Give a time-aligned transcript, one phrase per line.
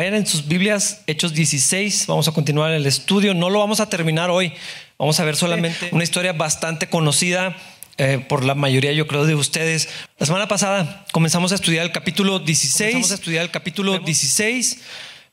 [0.00, 3.90] vayan en sus Biblias, Hechos 16, vamos a continuar el estudio, no lo vamos a
[3.90, 4.50] terminar hoy,
[4.96, 7.54] vamos a ver solamente una historia bastante conocida
[7.98, 9.90] eh, por la mayoría, yo creo, de ustedes.
[10.18, 12.92] La semana pasada comenzamos a estudiar el capítulo 16.
[12.92, 14.80] Comenzamos a estudiar el capítulo 16.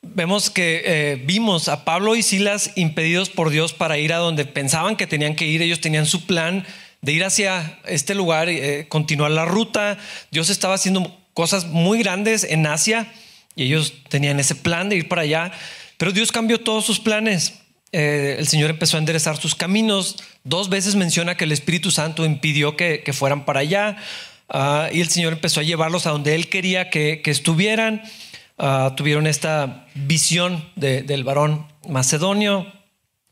[0.01, 4.43] Vemos que eh, vimos a Pablo y Silas impedidos por Dios para ir a donde
[4.43, 5.61] pensaban que tenían que ir.
[5.61, 6.65] Ellos tenían su plan
[7.01, 9.97] de ir hacia este lugar, y eh, continuar la ruta.
[10.29, 13.07] Dios estaba haciendo cosas muy grandes en Asia
[13.57, 15.51] y ellos tenían ese plan de ir para allá,
[15.97, 17.55] pero Dios cambió todos sus planes.
[17.91, 20.17] Eh, el Señor empezó a enderezar sus caminos.
[20.43, 23.97] Dos veces menciona que el Espíritu Santo impidió que, fueran para allá
[24.47, 28.03] ah, y el Señor empezó a llevarlos a donde Él quería que, estuvieran.
[28.59, 32.71] Ah, tuvieron esta visión del varón macedonio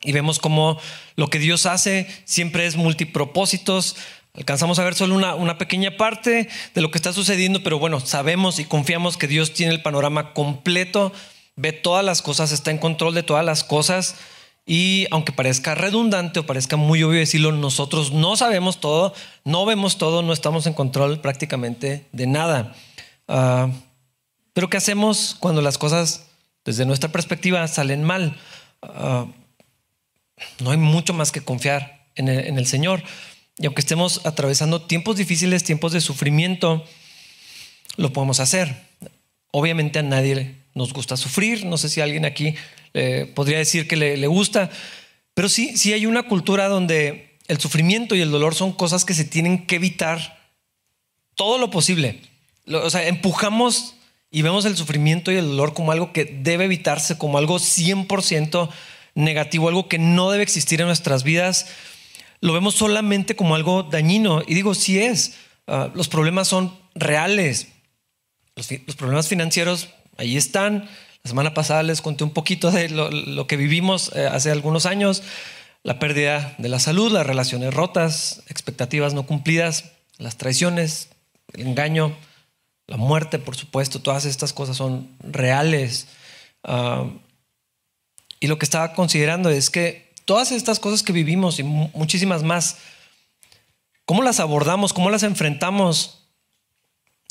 [0.01, 0.79] y vemos cómo
[1.15, 3.95] lo que Dios hace siempre es multipropósitos.
[4.38, 8.00] Alcanzamos a ver solo una, una, pequeña parte de lo que está sucediendo, pero bueno,
[8.02, 11.14] sabemos y confiamos que Dios tiene el panorama completo,
[11.55, 14.16] ve todas las cosas, está en control de todas las cosas.
[14.66, 19.13] Y aunque parezca redundante o parezca muy obvio decirlo, nosotros no sabemos todo,
[19.44, 22.75] no vemos todo, no estamos en control prácticamente de nada.
[23.28, 23.69] Ah,
[24.53, 26.25] pero ¿qué hacemos cuando las cosas
[26.66, 28.38] desde nuestra perspectiva salen mal?
[28.81, 29.28] Ah,
[30.59, 33.03] no hay mucho más que confiar en el Señor.
[33.57, 36.83] Y aunque estemos atravesando tiempos difíciles, tiempos de sufrimiento,
[37.97, 38.75] lo podemos hacer.
[39.51, 41.65] Obviamente a nadie nos gusta sufrir.
[41.65, 42.55] No sé si alguien aquí
[43.33, 44.69] podría decir que le, gusta,
[45.33, 49.13] pero sí, sí hay una cultura donde el sufrimiento y el dolor son cosas que
[49.13, 50.49] se tienen que evitar
[51.35, 52.21] todo lo posible.
[52.67, 53.95] o sea, empujamos
[54.31, 58.69] y vemos el sufrimiento y el dolor como algo que debe evitarse, como algo 100%
[59.13, 61.67] negativo, algo que no debe existir en nuestras vidas
[62.41, 64.41] lo vemos solamente como algo dañino.
[64.46, 65.35] Y digo, sí es.
[65.68, 67.68] Ah, los problemas son reales.
[68.56, 70.88] Los, problemas financieros ahí están.
[71.24, 75.24] La semana pasada les conté un poquito de lo, que vivimos eh, hace algunos años.
[75.84, 81.09] La pérdida de la salud, las relaciones rotas, expectativas no cumplidas, las traiciones,
[81.53, 82.16] el engaño,
[82.88, 84.01] la muerte, por supuesto.
[84.01, 86.07] Todas estas cosas son reales.
[86.63, 87.09] Ah,
[88.40, 92.78] y lo que estaba considerando es que todas estas cosas que vivimos y muchísimas más,
[94.06, 94.91] ¿cómo las abordamos?
[94.91, 96.24] ¿Cómo las enfrentamos?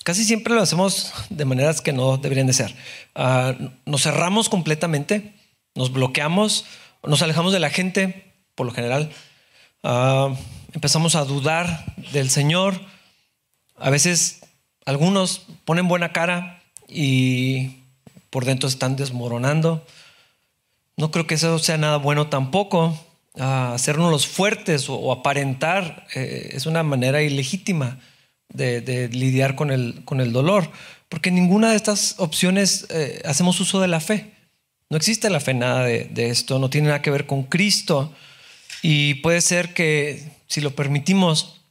[0.05, 2.75] Casi siempre lo hacemos de maneras que no deberían de ser.
[3.15, 5.35] Ah, nos cerramos completamente,
[5.75, 6.67] nos bloqueamos,
[7.03, 9.11] nos alejamos de la gente, por lo general.
[9.83, 10.35] Ah,
[10.73, 12.81] empezamos a dudar del Señor.
[13.77, 14.41] A veces
[14.85, 17.79] algunos ponen buena cara y
[18.31, 19.87] por dentro están desmoronando.
[20.97, 22.99] No creo que eso sea nada bueno tampoco.
[23.39, 27.99] hacernos los fuertes o, aparentar eh, es una manera ilegítima
[28.49, 30.71] de, lidiar con el, con el, dolor,
[31.09, 34.33] porque ninguna de estas opciones eh, hacemos uso de la fe.
[34.91, 38.13] No existe la fe nada de, de esto, no tiene nada que ver con Cristo
[38.83, 41.63] y puede ser que si lo permitimos,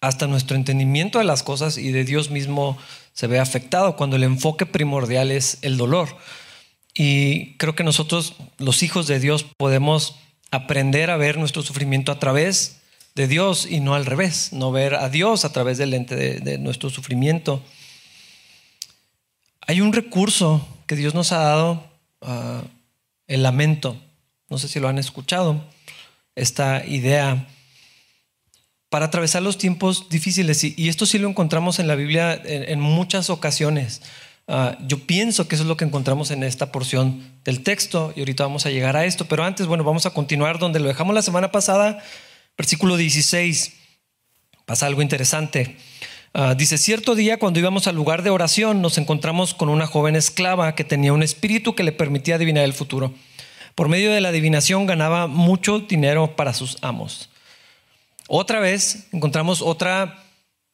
[0.00, 2.78] hasta nuestro entendimiento de las cosas y de Dios mismo
[3.12, 6.16] se ve afectado cuando el enfoque primordial es el dolor.
[6.94, 10.16] Y creo que nosotros, los hijos de Dios, podemos
[10.50, 12.80] aprender a ver nuestro sufrimiento a través
[13.14, 16.58] de Dios y no al revés, no ver a Dios a través del lente de,
[16.58, 17.62] nuestro sufrimiento.
[19.60, 21.84] Hay un recurso que Dios nos ha dado,
[22.22, 22.62] ah,
[23.26, 23.96] el lamento.
[24.48, 25.64] No sé si lo han escuchado,
[26.34, 27.46] esta idea
[28.88, 30.64] para atravesar los tiempos difíciles.
[30.64, 34.02] Y, esto sí lo encontramos en la Biblia en muchas ocasiones.
[34.52, 38.18] Ah, yo pienso que eso es lo que encontramos en esta porción del texto y
[38.18, 41.14] ahorita vamos a llegar a esto, pero antes, bueno, vamos a continuar donde lo dejamos
[41.14, 42.02] la semana pasada,
[42.58, 43.72] versículo 16.
[44.66, 45.76] Pasa algo interesante.
[46.34, 50.16] Ah, dice, cierto día cuando íbamos al lugar de oración nos encontramos con una joven
[50.16, 53.14] esclava que tenía un espíritu que le permitía adivinar el futuro.
[53.76, 57.30] Por medio de la adivinación ganaba mucho dinero para sus amos.
[58.26, 60.24] Otra vez encontramos otra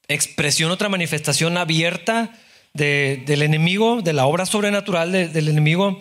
[0.08, 2.32] expresión, otra manifestación abierta
[2.76, 5.98] del enemigo, de la obra sobrenatural del enemigo.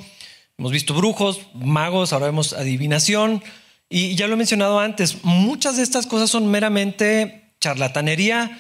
[0.57, 3.43] Hemos visto brujos, magos, ahora vemos adivinación.
[3.89, 8.57] Y ya lo he mencionado antes, muchas de estas cosas son meramente charlatanería,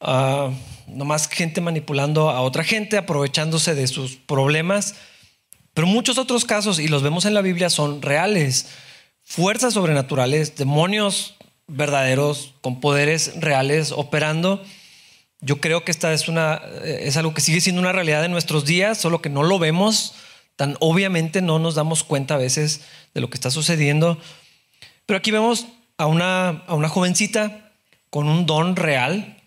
[0.00, 0.50] uh,
[0.88, 4.96] nomás gente manipulando a otra gente, aprovechándose de sus problemas.
[5.74, 8.68] Pero muchos otros casos, y los vemos en la Biblia, son reales.
[9.22, 11.34] Fuerzas sobrenaturales, demonios
[11.66, 14.62] verdaderos, con poderes reales operando.
[15.44, 18.28] Yo creo que esta es, una, eh, es algo que sigue siendo una realidad de
[18.28, 20.14] nuestros días, solo que no lo vemos
[20.56, 22.82] tan obviamente, no nos damos cuenta a veces
[23.12, 24.18] de lo que está sucediendo.
[25.06, 25.66] Pero aquí vemos
[25.98, 27.72] a una, a una jovencita
[28.10, 29.42] con un don real.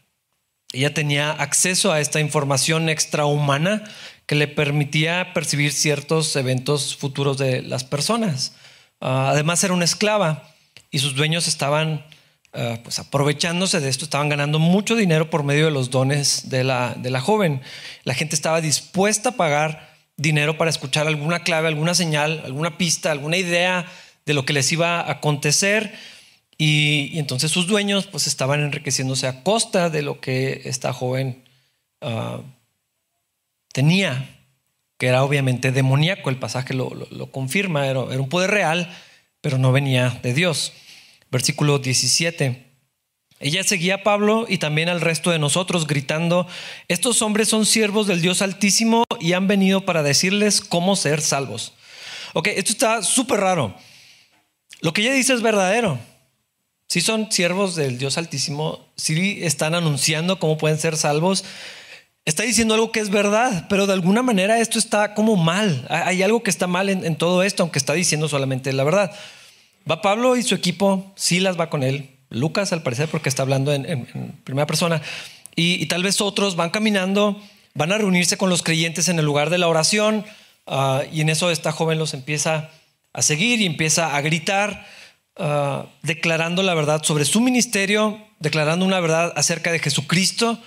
[0.74, 3.84] Ella tenía acceso a esta información extrahumana
[4.26, 8.54] que le permitía percibir ciertos eventos futuros de las personas.
[9.00, 10.44] Ah, además era una esclava
[10.92, 12.06] y sus dueños estaban
[12.54, 16.64] ah, pues aprovechándose de esto, estaban ganando mucho dinero por medio de los dones de
[16.64, 17.62] la, de la joven.
[18.04, 23.12] La gente estaba dispuesta a pagar dinero para escuchar alguna clave, alguna señal, alguna pista,
[23.12, 23.86] alguna idea
[24.26, 25.94] de lo que les iba a acontecer.
[26.58, 31.44] Y, entonces sus dueños pues estaban enriqueciéndose a costa de lo que esta joven
[32.02, 32.42] ah,
[33.72, 34.42] tenía,
[34.98, 36.30] que era obviamente demoníaco.
[36.30, 38.92] El pasaje lo, confirma, era, era, un poder real,
[39.42, 40.74] pero no venía de Dios.
[41.32, 42.66] Versículo 17.
[43.40, 46.48] Ella seguía a Pablo y también al resto de nosotros gritando,
[46.88, 51.74] estos hombres son siervos del Dios Altísimo y han venido para decirles cómo ser salvos.
[52.34, 53.76] Ok, esto está súper raro.
[54.82, 56.00] Lo que ella dice es verdadero.
[56.88, 61.44] Si son siervos del Dios Altísimo, si están anunciando cómo pueden ser salvos,
[62.26, 65.86] está diciendo algo que es verdad, pero de alguna manera esto está como mal.
[65.90, 69.12] Hay algo que está mal en, todo esto, aunque está diciendo solamente la verdad.
[69.90, 73.74] Va Pablo y su equipo, Silas va con él, Lucas al parecer porque está hablando
[73.74, 74.06] en,
[74.44, 75.02] primera persona,
[75.56, 77.42] y, tal vez otros van caminando,
[77.74, 80.26] van a reunirse con los creyentes en el lugar de la oración,
[80.68, 82.70] ah, y en eso esta joven los empieza
[83.18, 84.86] a seguir y empieza a gritar,
[85.40, 90.60] uh, declarando la verdad sobre su ministerio, declarando una verdad acerca de Jesucristo.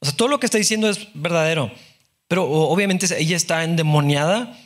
[0.00, 1.70] O sea, todo lo que está diciendo es verdadero,
[2.28, 4.58] pero obviamente ella está endemoniada.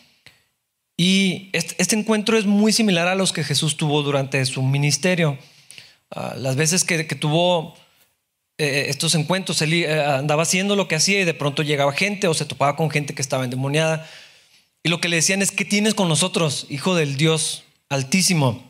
[0.96, 5.38] Y este, encuentro es muy similar a los que Jesús tuvo durante su ministerio.
[6.14, 7.74] Uh, las veces que, tuvo
[8.58, 12.28] eh, estos encuentros, él eh, andaba haciendo lo que hacía y de pronto llegaba gente
[12.28, 14.08] o se topaba con gente que estaba endemoniada.
[14.84, 18.62] Y lo que le decían es, ¿qué tienes con nosotros, hijo del Dios altísimo?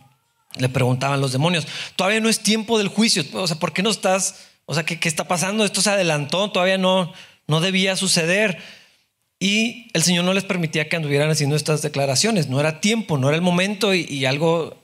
[0.57, 1.67] Le preguntaban los demonios,
[1.97, 4.47] todavía no es tiempo del juicio, o sea, ¿por qué no estás?
[4.67, 5.65] O sea, ¿qué, qué está pasando?
[5.65, 7.13] Esto se adelantó, todavía no,
[7.49, 8.63] no debía suceder.
[9.45, 13.29] Y el Señor no les permitía que anduvieran haciendo estas declaraciones, no era tiempo, no
[13.29, 14.81] era el momento y, algo,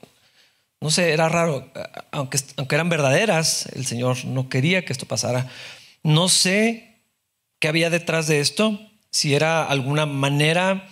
[0.79, 1.67] no sé, era raro,
[2.11, 2.37] aunque,
[2.69, 5.49] eran verdaderas, el Señor no quería que esto pasara.
[6.03, 6.99] No sé
[7.57, 8.79] qué había detrás de esto,
[9.09, 10.87] si era alguna manera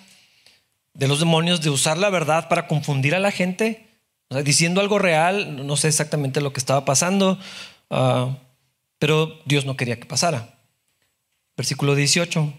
[0.95, 3.85] de los demonios de usar la verdad para confundir a la gente,
[4.43, 7.37] diciendo algo real, no sé exactamente lo que estaba pasando,
[7.91, 8.35] ah,
[8.97, 10.57] pero Dios no quería que pasara.
[11.55, 12.51] Versículo 18.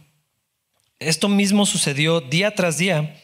[1.01, 3.17] Esto mismo sucedió día tras día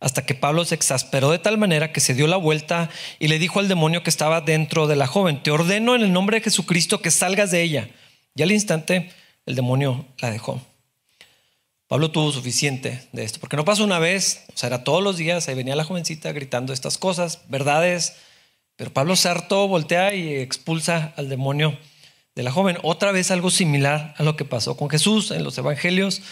[0.00, 2.88] hasta que Pablo se exasperó de tal manera que se dio la vuelta
[3.18, 6.12] y le dijo al demonio que estaba dentro de la joven, te ordeno en el
[6.12, 7.90] nombre de Jesucristo que salgas de ella.
[8.34, 9.10] Y al instante
[9.44, 10.62] el demonio la dejó.
[11.86, 15.16] Pablo tuvo suficiente de esto, porque no pasó una vez, o sea, era todos los
[15.16, 18.16] días, ahí venía la jovencita gritando estas cosas, verdades,
[18.76, 21.76] pero Pablo se hartó, voltea y expulsa al demonio
[22.34, 22.78] de la joven.
[22.82, 26.22] Otra vez algo similar a lo que pasó con Jesús en los evangelios.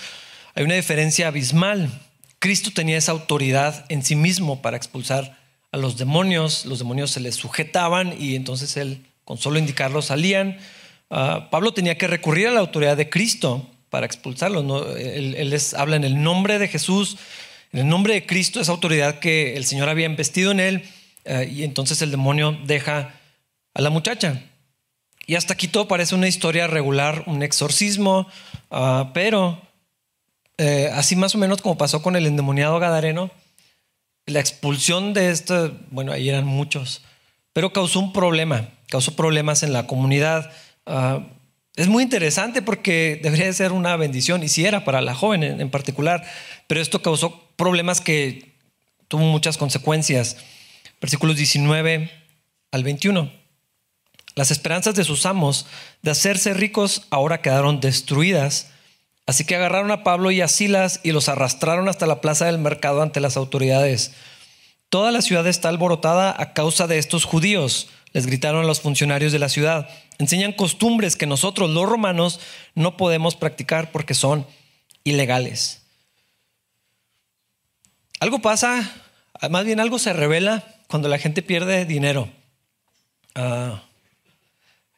[0.56, 1.90] Hay una diferencia abismal.
[2.38, 5.38] Cristo tenía esa autoridad en sí mismo para expulsar
[5.70, 10.56] a los demonios, los demonios se les sujetaban y entonces él con solo indicarlo salían.
[11.10, 14.64] Ah, Pablo tenía que recurrir a la autoridad de Cristo para expulsarlos.
[14.64, 14.96] ¿no?
[14.96, 17.18] Él, les habla en el nombre de Jesús,
[17.74, 20.84] en el nombre de Cristo, esa autoridad que el Señor había investido en él,
[21.26, 23.14] eh, y entonces el demonio deja
[23.74, 24.40] a la muchacha.
[25.26, 28.26] Y hasta aquí todo parece una historia regular, un exorcismo,
[28.70, 29.65] ah, pero
[30.58, 33.30] eh, así más o menos como pasó con el endemoniado Gadareno,
[34.26, 37.02] la expulsión de esto, bueno, ahí eran muchos,
[37.52, 40.50] pero causó un problema, causó problemas en la comunidad.
[40.84, 41.20] Ah,
[41.76, 45.70] es muy interesante porque debería ser una bendición, y si era para la joven en,
[45.70, 46.24] particular,
[46.66, 48.56] pero esto causó problemas que
[49.08, 50.38] tuvo muchas consecuencias.
[51.00, 52.10] Versículos 19
[52.72, 53.30] al 21.
[54.34, 55.66] Las esperanzas de sus amos
[56.02, 58.72] de hacerse ricos ahora quedaron destruidas.
[59.26, 62.58] Así que agarraron a Pablo y a Silas y los arrastraron hasta la plaza del
[62.58, 64.12] mercado ante las autoridades.
[64.88, 69.38] Toda la ciudad está alborotada a causa de estos judíos les gritaron los funcionarios de
[69.38, 69.90] la ciudad.
[70.16, 72.40] Enseñan costumbres que nosotros los romanos
[72.74, 74.46] no podemos practicar porque son
[75.04, 75.82] ilegales.
[78.18, 78.90] Algo pasa,
[79.50, 82.30] más bien algo se revela cuando la gente pierde dinero.
[83.34, 83.82] Ah,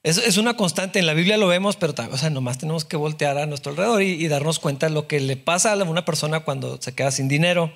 [0.08, 3.36] es, una constante, en la Biblia lo vemos, pero o sea, nomás tenemos que voltear
[3.36, 6.80] a nuestro alrededor y, darnos cuenta de lo que le pasa a una persona cuando
[6.80, 7.72] se queda sin dinero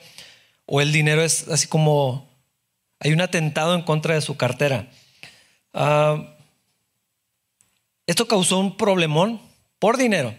[0.64, 2.30] o el dinero es así como
[3.00, 4.88] hay un atentado en contra de su cartera.
[5.74, 6.36] Ah,
[8.06, 9.40] esto causó un problemón
[9.78, 10.34] por dinero,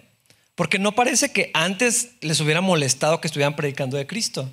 [0.56, 4.50] porque no parece que antes les hubiera molestado que estuvieran predicando de Cristo.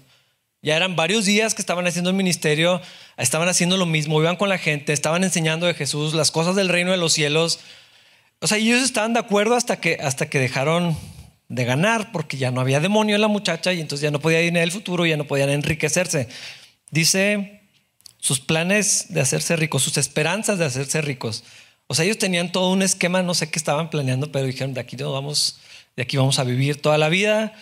[0.62, 2.81] Ya eran varios días que estaban haciendo el ministerio,
[3.17, 6.69] estaban haciendo lo mismo, iban con la gente, estaban enseñando de Jesús, las cosas del
[6.69, 7.61] reino de los cielos.
[8.40, 10.97] O sea, ellos estaban de acuerdo hasta que, hasta que dejaron
[11.49, 14.40] de ganar porque ya no había demonio en la muchacha y entonces ya no podía
[14.43, 16.29] ir en el futuro, ya no podían enriquecerse.
[16.90, 17.62] Dice
[18.19, 21.43] sus planes de hacerse ricos, sus esperanzas de hacerse ricos.
[21.87, 24.81] O sea, ellos tenían todo un esquema, no sé qué estaban planeando, pero dijeron, de
[24.81, 25.59] aquí no vamos,
[25.97, 27.52] de aquí vamos a vivir toda la vida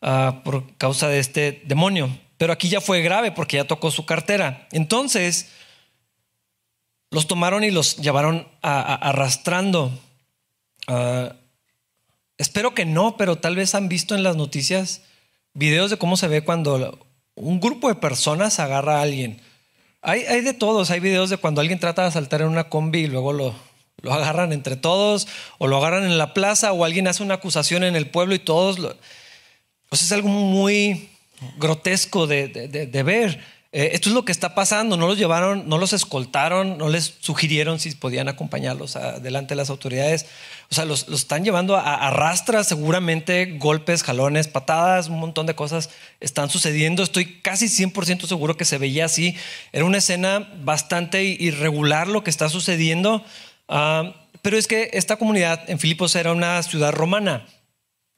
[0.00, 2.10] uh, por causa de este demonio.
[2.38, 4.68] Pero aquí ya fue grave porque ya tocó su cartera.
[4.72, 5.50] Entonces,
[7.10, 9.90] los tomaron y los llevaron arrastrando.
[10.88, 11.34] Uh,
[12.36, 15.02] espero que no, pero tal vez han visto en las noticias
[15.54, 16.98] videos de cómo se ve cuando
[17.34, 19.40] un grupo de personas agarra a alguien.
[20.02, 23.00] Hay, hay de todos, hay videos de cuando alguien trata de asaltar en una combi
[23.00, 23.54] y luego lo,
[24.02, 25.26] lo agarran entre todos,
[25.58, 28.38] o lo agarran en la plaza, o alguien hace una acusación en el pueblo y
[28.38, 28.94] todos lo...
[29.90, 31.08] Es algo muy
[31.58, 33.56] grotesco de, de, de ver.
[33.72, 34.96] Eh, esto es lo que está pasando.
[34.96, 39.68] No los llevaron, no los escoltaron, no les sugirieron si podían acompañarlos delante de las
[39.68, 40.26] autoridades.
[40.70, 45.46] O sea, los, los están llevando a, a rastras, seguramente golpes, jalones, patadas, un montón
[45.46, 45.90] de cosas
[46.20, 47.02] están sucediendo.
[47.02, 49.36] Estoy casi 100% seguro que se veía así.
[49.72, 53.22] Era una escena bastante irregular lo que está sucediendo.
[53.68, 57.46] Uh, pero es que esta comunidad en Filipos era una ciudad romana.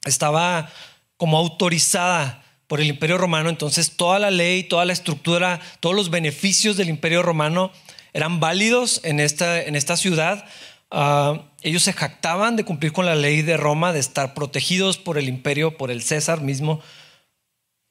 [0.05, 0.71] Estaba
[1.17, 6.11] como autorizada por el imperio romano, entonces toda la ley, toda la estructura, todos los
[6.11, 7.73] beneficios del imperio romano
[8.13, 10.45] eran válidos en esta, en esta ciudad.
[10.91, 15.19] Uh, ellos se jactaban de cumplir con la ley de Roma, de estar protegidos por
[15.19, 16.81] el imperio, por el César mismo.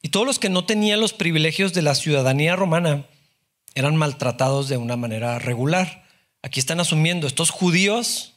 [0.00, 3.04] Y todos los que no tenían los privilegios de la ciudadanía romana
[3.74, 6.06] eran maltratados de una manera regular.
[6.42, 8.34] Aquí están asumiendo estos judíos,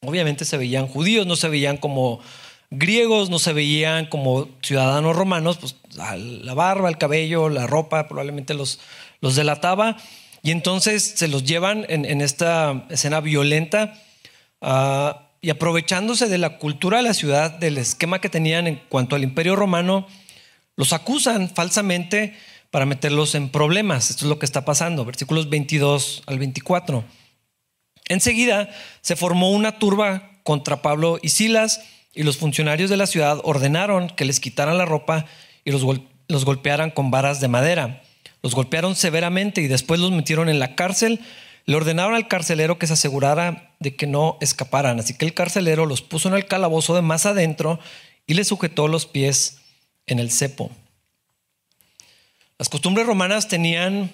[0.00, 2.20] obviamente se veían judíos, no se veían como
[2.70, 8.54] griegos no se veían como ciudadanos romanos, pues la barba, el cabello, la ropa probablemente
[8.54, 8.80] los,
[9.20, 9.96] los delataba.
[10.42, 13.92] Y entonces se los llevan en, esta escena violenta
[14.62, 19.16] uh, y aprovechándose de la cultura de la ciudad, del esquema que tenían en cuanto
[19.16, 20.06] al imperio romano,
[20.76, 22.34] los acusan falsamente
[22.70, 24.08] para meterlos en problemas.
[24.08, 27.04] Esto es lo que está pasando, versículos 22 al 24.
[28.08, 28.70] Enseguida
[29.02, 31.82] se formó una turba contra Pablo y Silas
[32.14, 35.26] y los funcionarios de la ciudad ordenaron que les quitaran la ropa
[35.64, 35.84] y los,
[36.28, 38.02] los golpearan con varas de madera.
[38.42, 41.20] Los golpearon severamente y después los metieron en la cárcel.
[41.66, 44.98] Le ordenaron al carcelero que se asegurara de que no escaparan.
[44.98, 47.78] Así que el carcelero los puso en el calabozo de más adentro
[48.26, 49.58] y les sujetó los pies
[50.06, 50.70] en el cepo.
[52.58, 54.10] Las costumbres romanas tenían,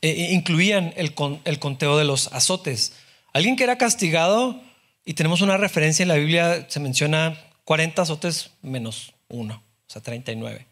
[0.00, 2.94] eh, incluían el, el conteo de los azotes.
[3.32, 4.60] Alguien que era castigado
[5.08, 10.02] y tenemos una referencia en la Biblia, se menciona 40 azotes menos uno, o sea,
[10.02, 10.66] 39.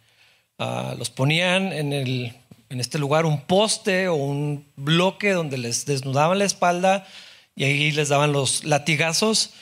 [0.59, 2.37] Uh, los ponían en, el,
[2.69, 7.07] en este lugar un poste o un bloque donde les desnudaban la espalda
[7.55, 9.55] y ahí les daban los latigazos.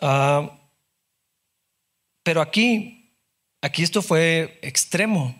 [0.00, 0.48] Uh,
[2.22, 3.10] pero aquí,
[3.62, 5.34] aquí esto fue extremo.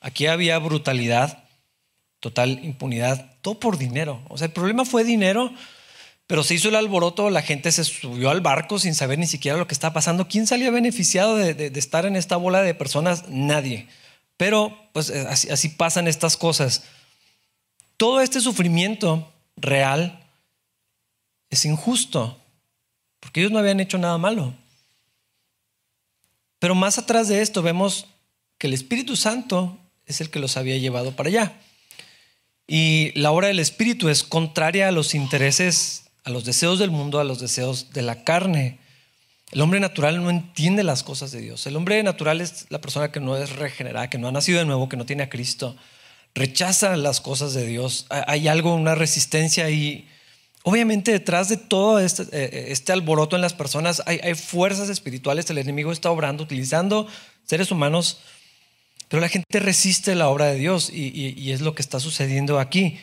[0.00, 1.44] Aquí había brutalidad,
[2.20, 4.22] total impunidad, todo por dinero.
[4.30, 5.52] O sea, el problema fue dinero
[6.26, 9.58] pero se hizo el alboroto, la gente se subió al barco sin saber ni siquiera
[9.58, 10.26] lo que estaba pasando.
[10.26, 13.28] ¿Quién salía beneficiado de, estar en esta bola de personas?
[13.28, 13.88] Nadie.
[14.36, 16.82] Pero pues eh, así, así pasan estas cosas.
[17.96, 20.26] Todo este sufrimiento real
[21.48, 22.42] es injusto,
[23.20, 24.52] porque ellos no habían hecho nada malo.
[26.58, 28.06] Pero más atrás de esto vemos
[28.58, 31.60] que el Espíritu Santo es el que los había llevado para allá.
[32.66, 37.20] Y la obra del Espíritu es contraria a los intereses a los deseos del mundo,
[37.20, 38.80] a los deseos de la carne.
[39.52, 41.64] El hombre natural no entiende las cosas de Dios.
[41.68, 44.64] El hombre natural es la persona que no es regenerada, que no ha nacido de
[44.64, 45.76] nuevo, que no tiene a Cristo.
[46.34, 48.06] Rechaza las cosas de Dios.
[48.10, 50.08] Hay algo, una resistencia y
[50.64, 55.48] obviamente detrás de todo este, eh, este alboroto en las personas hay, fuerzas espirituales.
[55.48, 57.06] El enemigo está obrando, utilizando
[57.44, 58.18] seres humanos,
[59.06, 62.98] pero la gente resiste la obra de Dios y es lo que está sucediendo aquí.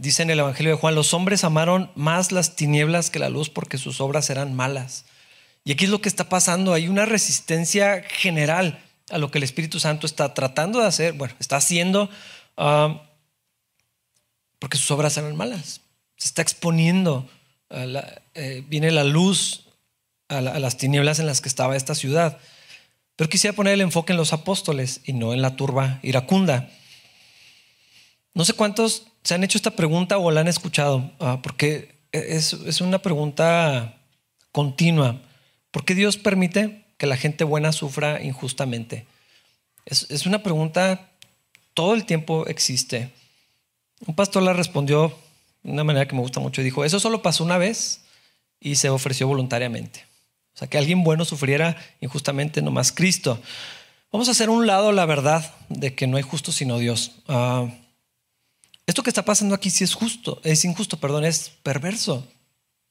[0.00, 3.50] Dice en el Evangelio de Juan, los hombres amaron más las tinieblas que la luz
[3.50, 5.04] porque sus obras eran malas.
[5.62, 9.44] Y aquí es lo que está pasando, hay una resistencia general a lo que el
[9.44, 12.08] Espíritu Santo está tratando de hacer, bueno, está haciendo,
[12.56, 13.02] ah,
[14.58, 15.82] porque sus obras eran malas.
[16.16, 17.28] Se está exponiendo,
[17.68, 19.66] eh, viene la luz
[20.28, 22.38] a las tinieblas en las que estaba esta ciudad.
[23.16, 26.70] Pero quisiera poner el enfoque en los apóstoles y no en la turba iracunda.
[28.32, 32.80] No sé cuántos se han hecho esta pregunta o la han escuchado, ah, porque es,
[32.80, 33.96] una pregunta
[34.52, 35.20] continua.
[35.70, 39.06] ¿Por qué Dios permite que la gente buena sufra injustamente?
[39.86, 41.10] Es, una pregunta,
[41.74, 43.12] todo el tiempo existe.
[44.06, 45.12] Un pastor la respondió
[45.62, 46.62] de una manera que me gusta mucho.
[46.62, 48.02] Dijo, eso solo pasó una vez
[48.60, 50.04] y se ofreció voluntariamente.
[50.54, 53.40] O sea, que alguien bueno sufriera injustamente, nomás Cristo.
[54.12, 57.12] Vamos a hacer un lado la verdad de que no hay justo sino Dios.
[57.28, 57.68] Ah,
[58.90, 62.26] esto que está pasando aquí sí es justo, es injusto, perdón, es perverso.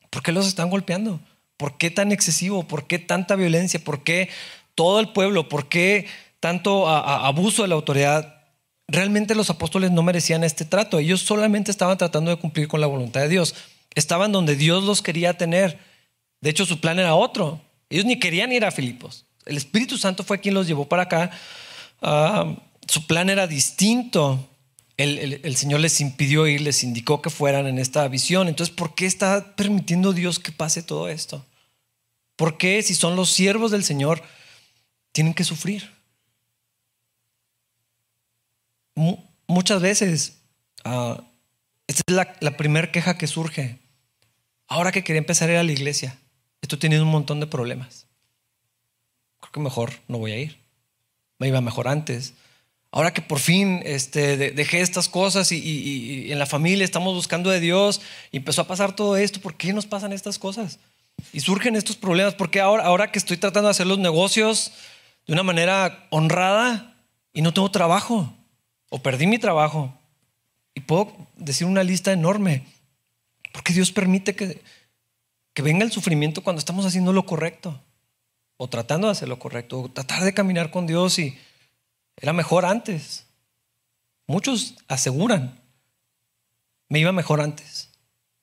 [0.09, 1.19] ¿Por qué los están golpeando?
[1.57, 2.67] ¿Por qué tan excesivo?
[2.67, 3.83] ¿Por qué tanta violencia?
[3.83, 4.29] ¿Por qué
[4.75, 5.49] todo el pueblo?
[5.49, 6.07] ¿Por qué
[6.39, 8.43] tanto abuso de la autoridad?
[8.87, 10.99] Realmente los apóstoles no merecían este trato.
[10.99, 13.53] Ellos solamente estaban tratando de cumplir con la voluntad de Dios.
[13.93, 15.79] Estaban donde Dios los quería tener.
[16.41, 17.61] De hecho, su plan era otro.
[17.89, 19.25] Ellos ni querían ir a Filipos.
[19.45, 21.31] El Espíritu Santo fue quien los llevó para acá.
[22.01, 22.55] Ah,
[22.87, 24.47] su plan era distinto.
[25.03, 28.47] El, Señor les impidió ir, les indicó que fueran en esta visión.
[28.47, 31.45] Entonces, ¿por qué está permitiendo Dios que pase todo esto?
[32.35, 34.21] ¿Por qué si son los siervos del Señor
[35.11, 35.97] tienen que sufrir?
[39.47, 40.39] muchas veces,
[40.83, 41.23] ah,
[41.87, 43.79] esta es la, la primera queja que surge.
[44.67, 46.19] Ahora que quería empezar a ir a la iglesia,
[46.61, 48.09] estoy teniendo un montón de problemas
[49.39, 50.59] creo que mejor no voy a ir.
[51.39, 52.33] Me iba mejor antes.
[52.91, 57.59] Ahora que por fin este, dejé estas cosas y, en la familia estamos buscando de
[57.59, 60.79] Dios y empezó a pasar todo esto, ¿por qué nos pasan estas cosas?
[61.31, 62.33] Y surgen estos problemas.
[62.33, 64.71] porque ahora, ahora que estoy tratando de hacer los negocios
[65.27, 66.95] de una manera honrada
[67.33, 68.33] y no tengo trabajo?
[68.89, 69.93] O perdí mi trabajo.
[70.73, 72.65] Y puedo decir una lista enorme.
[73.53, 74.61] Porque Dios permite que,
[75.53, 77.79] que venga el sufrimiento cuando estamos haciendo lo correcto
[78.61, 81.37] o tratando de hacer lo correcto, o tratar de caminar con Dios y
[82.19, 83.25] era mejor antes.
[84.27, 85.59] Muchos aseguran,
[86.87, 87.89] me iba mejor antes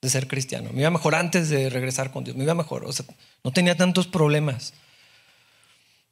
[0.01, 2.91] de ser cristiano, me iba mejor antes de regresar con Dios, me iba mejor, o
[2.91, 3.05] sea,
[3.43, 4.73] no tenía tantos problemas.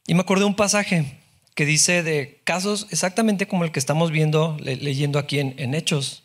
[0.08, 1.20] Y me acordé de un pasaje
[1.56, 6.24] que dice de casos exactamente como el que estamos viendo, leyendo aquí en, en Hechos.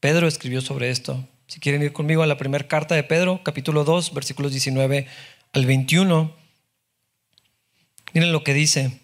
[0.00, 1.26] Pedro escribió sobre esto.
[1.46, 5.06] Si quieren ir conmigo a la primera carta de Pedro, capítulo 2, versículos 19
[5.52, 6.34] al 21.
[8.14, 9.03] Miren lo que dice.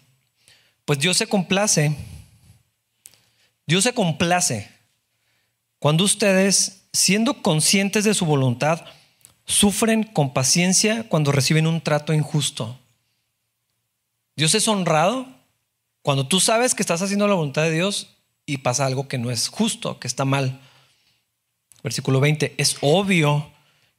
[0.85, 1.95] Pues Dios se complace.
[3.65, 4.69] Dios se complace
[5.79, 8.85] cuando ustedes, siendo conscientes de su voluntad,
[9.45, 12.77] sufren con paciencia cuando reciben un trato injusto.
[14.35, 15.25] Dios es honrado
[16.03, 18.15] cuando tú sabes que estás haciendo la voluntad de Dios
[18.45, 20.59] y pasa algo que no es justo, que está mal.
[21.83, 23.51] Versículo 20, es obvio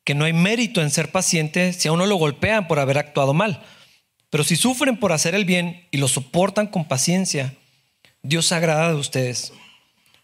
[0.04, 3.34] que no hay mérito en ser paciente si a uno lo golpean por haber actuado
[3.34, 3.60] mal.
[4.32, 7.54] Pero si sufren por hacer el bien y lo soportan con paciencia,
[8.22, 9.52] Dios se agrada de ustedes.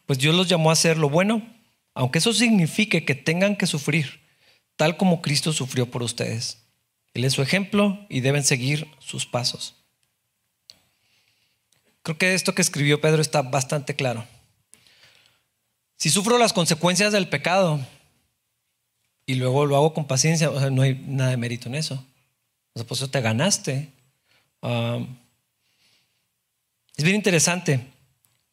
[0.06, 1.46] Pues Dios los llamó a hacer lo bueno,
[1.92, 4.22] aunque eso signifique que tengan que sufrir,
[4.76, 6.56] tal como Cristo sufrió por ustedes.
[7.12, 9.74] Él es su ejemplo y deben seguir sus pasos.
[12.02, 14.24] Creo que esto que escribió Pedro está bastante claro.
[15.98, 17.78] Si sufro las consecuencias del pecado
[19.26, 22.02] y luego lo hago con paciencia, no hay nada de mérito en eso.
[22.72, 23.97] O sea, pues te ganaste
[24.62, 25.04] es
[27.04, 27.80] bien interesante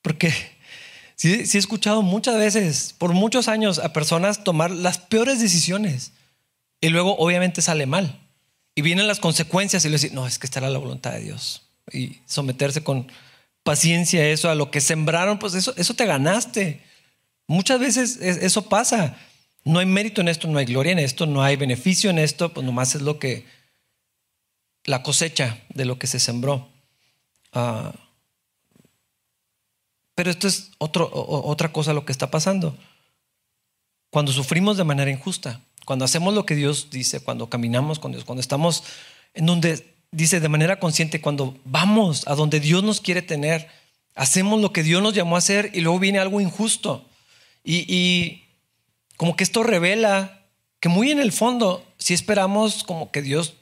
[0.02, 0.34] porque
[1.16, 6.12] sí, he escuchado muchas veces, por muchos años, a personas tomar las peores decisiones
[6.80, 8.20] y luego obviamente sale mal.
[8.76, 11.64] Y vienen las consecuencias y le dicen, no, es que estará la voluntad de Dios.
[11.92, 13.08] Y someterse con
[13.64, 16.82] paciencia a eso, a lo que sembraron, pues eso, eso te ganaste.
[17.48, 19.18] Muchas veces eso pasa.
[19.64, 22.54] No hay mérito en esto, no hay gloria en esto, no hay beneficio en esto,
[22.54, 23.46] pues nomás es lo que,
[24.86, 26.70] la cosecha de lo que se sembró.
[27.52, 27.94] Ah,
[30.16, 32.78] pero esto es otro, otra cosa lo que está pasando.
[34.10, 38.24] Cuando sufrimos de manera injusta, cuando hacemos lo que Dios dice, cuando caminamos con Dios,
[38.24, 38.84] cuando estamos
[39.34, 43.68] en donde dice de manera consciente, cuando vamos a donde Dios nos quiere tener,
[44.16, 47.06] hacemos lo que Dios nos llamó a hacer y luego viene algo injusto.
[47.64, 48.46] Y, y
[49.18, 50.46] como que esto revela
[50.80, 53.56] que muy en el fondo, si esperamos como que Dios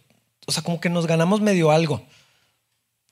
[0.45, 2.05] o sea, como que nos ganamos medio algo.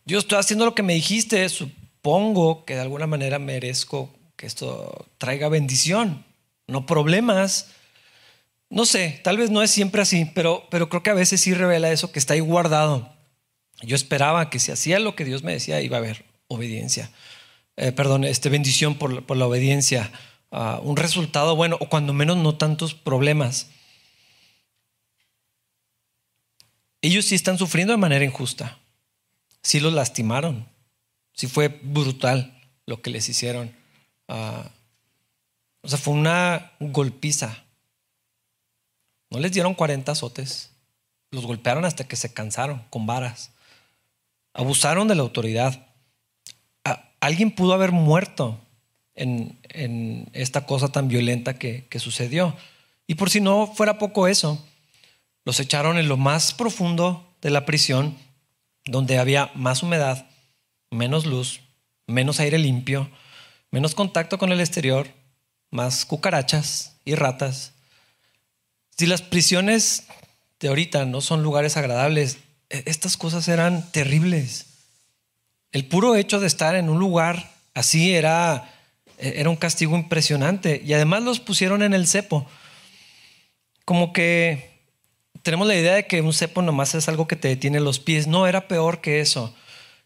[0.06, 5.08] Yo estoy haciendo lo que me dijiste, supongo que de alguna manera merezco que esto
[5.18, 6.26] traiga bendición,
[6.68, 7.72] no problemas.
[8.70, 11.54] No sé, tal vez no es siempre así, pero, pero creo que a veces sí
[11.54, 13.14] revela eso que está ahí guardado.
[13.82, 17.12] Yo esperaba que si hacía lo que Dios me decía, iba a haber obediencia.
[17.78, 20.12] Eh, perdón, este, bendición por, por la obediencia,
[20.52, 23.70] ah, un resultado bueno, o cuando menos no tantos problemas.
[27.02, 28.78] Ellos sí están sufriendo de manera injusta.
[29.64, 30.68] Sí los lastimaron.
[31.34, 33.76] Sí fue brutal lo que les hicieron.
[34.28, 34.70] Ah,
[35.82, 37.64] o sea, fue una golpiza.
[39.30, 40.72] No les dieron 40 azotes.
[41.32, 43.52] Los golpearon hasta que se cansaron con varas.
[44.54, 45.88] Abusaron de la autoridad.
[47.20, 48.60] alguien pudo haber muerto
[49.16, 49.60] en,
[50.34, 52.56] esta cosa tan violenta que sucedió.
[53.08, 54.64] Y por si no fuera poco eso,
[55.46, 58.18] los echaron en lo más profundo de la prisión,
[58.86, 60.28] donde había más humedad,
[60.90, 61.62] menos luz,
[62.08, 63.10] menos aire limpio,
[63.72, 65.08] menos contacto con el exterior,
[65.72, 67.74] más cucarachas y ratas.
[68.98, 70.08] Si las prisiones
[70.60, 72.38] de ahorita no son lugares agradables,
[72.70, 74.68] e, estas cosas eran terribles.
[75.72, 78.70] El puro hecho de estar en un lugar así era,
[79.18, 80.82] e, era un castigo impresionante.
[80.86, 82.46] Y además los pusieron en el cepo.
[83.86, 84.71] Como que
[85.44, 88.28] tenemos la idea de que un cepo nomás es algo que te detiene los pies.
[88.28, 89.54] No, era peor que eso.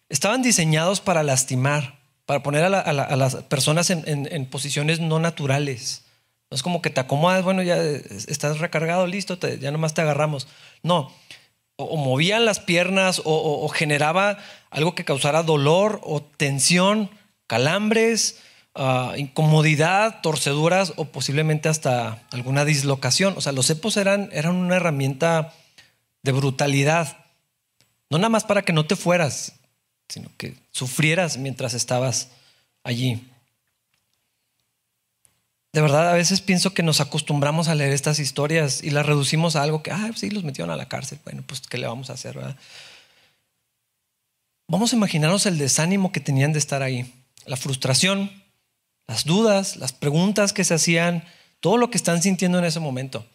[0.10, 6.04] Estaban diseñados para lastimar, para poner a, las personas en, posiciones no naturales.
[6.50, 10.48] No es como que te acomodas, bueno, ya estás recargado, listo, ya nomás te agarramos.
[10.84, 11.12] No,
[11.76, 14.38] o, movían las piernas o, generaba
[14.70, 17.10] algo que causara dolor o tensión,
[17.48, 18.42] calambres,
[18.76, 23.34] ah, incomodidad, torceduras o posiblemente hasta alguna dislocación.
[23.38, 25.54] O sea, los cepos eran, eran una herramienta
[26.24, 27.18] de brutalidad.
[28.10, 29.54] No nada más para que no te fueras,
[30.10, 32.30] sino que sufrieras mientras estabas
[32.84, 33.22] allí.
[35.74, 39.58] De verdad, a veces pienso que nos acostumbramos a leer estas historias y las reducimos
[39.58, 41.20] a algo que, ah, sí, los metieron a la cárcel.
[41.26, 42.40] Bueno, pues, ¿qué le vamos a hacer?
[44.70, 47.14] Vamos a imaginarnos el desánimo que tenían de estar ahí,
[47.46, 48.32] la frustración,
[49.08, 51.24] las dudas, las preguntas que se hacían,
[51.60, 53.26] todo lo que están sintiendo en ese momento.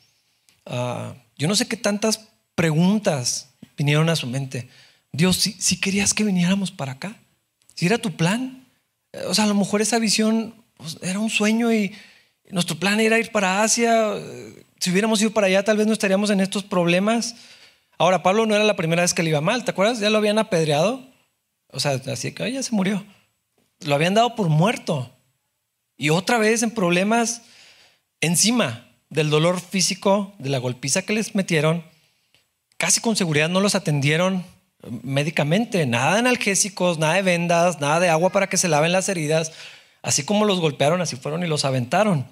[0.66, 4.68] Ah, yo no sé qué tantas preguntas vinieron a su mente.
[5.12, 7.16] Dios, si, querías que viniéramos para acá,
[7.74, 8.66] si era tu plan,
[9.26, 11.94] o sea, a lo mejor esa visión pues, era un sueño y
[12.50, 14.14] nuestro plan era ir para Asia.
[14.78, 17.37] Si hubiéramos ido para allá, tal vez no estaríamos en estos problemas.
[17.98, 19.98] Ahora, Pablo no era la primera vez que le iba mal, ¿te acuerdas?
[19.98, 21.06] Ya lo habían apedreado.
[21.68, 23.04] O sea, así que ya se murió.
[23.80, 25.11] Lo habían dado por muerto.
[26.01, 27.43] Y otra vez en problemas
[28.23, 31.85] encima del dolor físico, de la golpiza que les metieron.
[32.79, 34.43] Casi con seguridad no los atendieron
[35.03, 35.85] médicamente.
[35.85, 39.53] Nada de analgésicos, nada de vendas, nada de agua para que se laven las heridas.
[40.01, 42.27] Así como los golpearon, así fueron y los aventaron.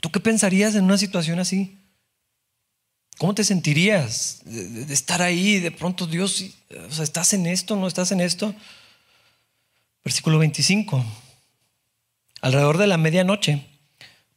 [0.00, 1.78] ¿Tú qué pensarías en una situación así?
[3.18, 5.60] ¿Cómo te sentirías de, estar ahí?
[5.60, 6.46] De pronto, Dios,
[6.98, 7.76] ¿estás en esto?
[7.76, 8.54] ¿No estás en esto?
[10.02, 11.04] Versículo 25.
[12.42, 13.64] Alrededor de la medianoche,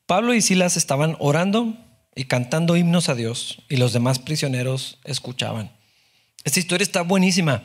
[0.06, 1.76] Pablo y Silas estaban orando
[2.16, 5.72] y cantando himnos a Dios y los demás prisioneros escuchaban.
[6.44, 7.64] Esta historia está buenísima.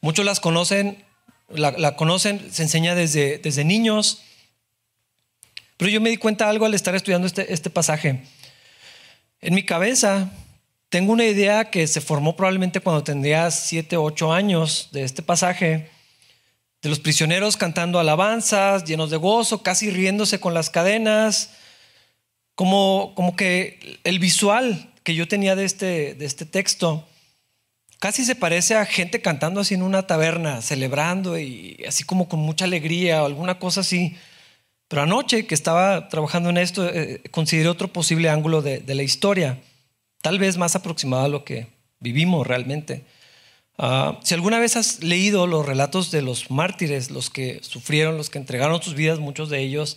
[0.00, 1.04] Muchos las conocen,
[1.48, 4.22] la, conocen, se enseña desde, desde niños.
[5.76, 8.24] Pero yo me di cuenta algo al estar estudiando este, este pasaje.
[9.42, 10.30] En mi cabeza
[10.88, 15.90] tengo una idea que se formó probablemente cuando tendría 7, 8 años de este pasaje,
[16.82, 21.50] de los prisioneros cantando alabanzas, llenos de gozo, casi riéndose con las cadenas,
[22.54, 27.08] como, como que el visual que yo tenía de este, de este texto
[27.98, 32.40] casi se parece a gente cantando así en una taberna, celebrando y así como con
[32.40, 34.16] mucha alegría o alguna cosa así.
[34.88, 39.60] Pero anoche que estaba trabajando en esto, eh, consideré otro posible ángulo de, la historia,
[40.22, 41.68] tal vez más aproximado a lo que
[42.00, 43.04] vivimos realmente.
[43.78, 48.28] Ah, si alguna vez has leído los relatos de los mártires, los que sufrieron, los
[48.28, 49.96] que entregaron sus vidas, muchos de ellos,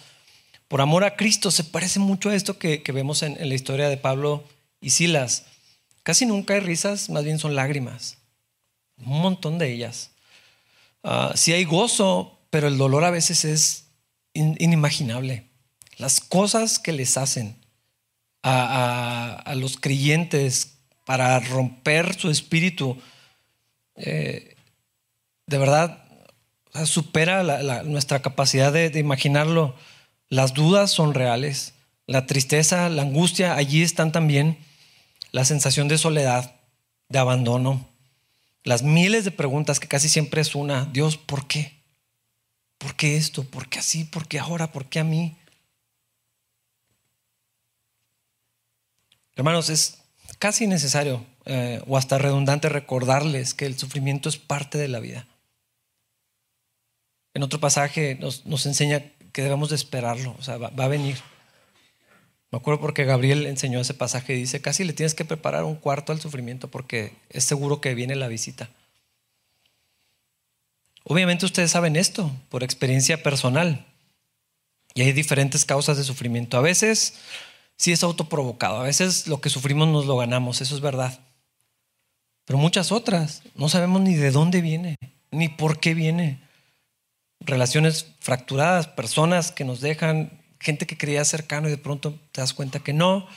[0.67, 3.98] por amor a Cristo, se parece mucho a esto que, vemos en, la historia de
[3.98, 4.44] Pablo
[4.80, 5.46] y Silas.
[6.04, 8.17] Casi nunca hay risas, más bien son lágrimas.
[9.04, 10.12] Un montón de ellas.
[11.04, 13.88] Ah, si hay gozo, pero el dolor a veces es
[14.34, 15.48] inimaginable.
[15.98, 17.58] Las cosas que les hacen
[18.44, 22.98] a, los creyentes para romper su espíritu,
[23.96, 24.56] eh,
[25.48, 26.04] de verdad,
[26.86, 27.44] supera
[27.84, 29.76] nuestra capacidad de, de imaginarlo.
[30.30, 31.74] Las dudas son reales,
[32.08, 34.58] la tristeza, la angustia, allí están también,
[35.32, 36.56] la sensación de soledad,
[37.10, 37.88] de abandono,
[38.64, 41.82] las miles de preguntas que casi siempre es una, Dios, ¿por qué?
[42.78, 43.44] ¿Por qué esto?
[43.44, 44.04] ¿Por qué así?
[44.06, 44.72] ¿Por qué ahora?
[44.72, 45.38] ¿Por qué a mí?
[49.36, 50.00] Hermanos, es
[50.40, 55.28] casi necesario eh, o hasta redundante recordarles que el sufrimiento es parte de la vida.
[57.34, 61.18] En otro pasaje nos, enseña que debemos de esperarlo, o sea, va, va, a venir.
[62.52, 65.76] Me acuerdo porque Gabriel enseñó ese pasaje y dice, casi le tienes que preparar un
[65.76, 68.70] cuarto al sufrimiento porque es seguro que viene la visita.
[71.04, 73.86] Obviamente ustedes saben esto por experiencia personal.
[74.94, 76.58] Y hay diferentes causas de sufrimiento.
[76.58, 77.16] A veces
[77.78, 81.20] sí es autoprovocado, a veces lo que sufrimos nos lo ganamos, eso es verdad.
[82.46, 84.98] Pero muchas otras no sabemos ni de dónde viene,
[85.32, 86.42] ni por qué viene.
[87.40, 92.54] Relaciones fracturadas, personas que nos dejan, gente que creía cercano y de pronto te das
[92.54, 93.28] cuenta que no.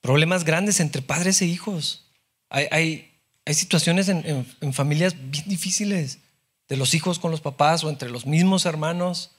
[0.00, 2.06] Problemas grandes entre padres e hijos.
[2.48, 3.08] Hay, hay
[3.48, 6.18] hay situaciones en, familias bien difíciles,
[6.68, 9.30] de los hijos con los papás o entre los mismos hermanos.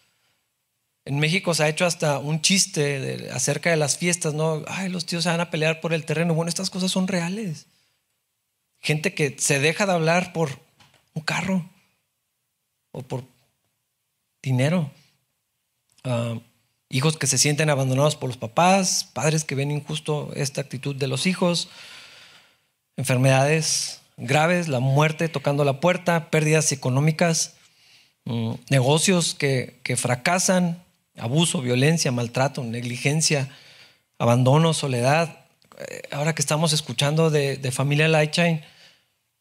[1.06, 4.64] En México se ha hecho hasta un chiste acerca de las fiestas, ¿no?
[4.68, 6.34] Ay, los tíos se van a pelear por el terreno.
[6.34, 7.68] Bueno, estas cosas son reales.
[8.82, 10.60] Gente que se deja de hablar por
[11.14, 11.70] un carro
[12.92, 13.24] o por
[14.42, 14.92] dinero.
[16.04, 16.40] Ah,
[16.90, 21.08] hijos que se sienten abandonados por los papás, padres que ven injusto esta actitud de
[21.08, 21.70] los hijos,
[22.98, 27.56] enfermedades graves, la muerte tocando la puerta, pérdidas económicas,
[28.26, 30.84] mm, negocios que, fracasan,
[31.18, 33.50] abuso, violencia, maltrato, negligencia,
[34.18, 35.46] abandono, soledad.
[35.80, 38.62] Eh, ahora que estamos escuchando de, familia Lightshine,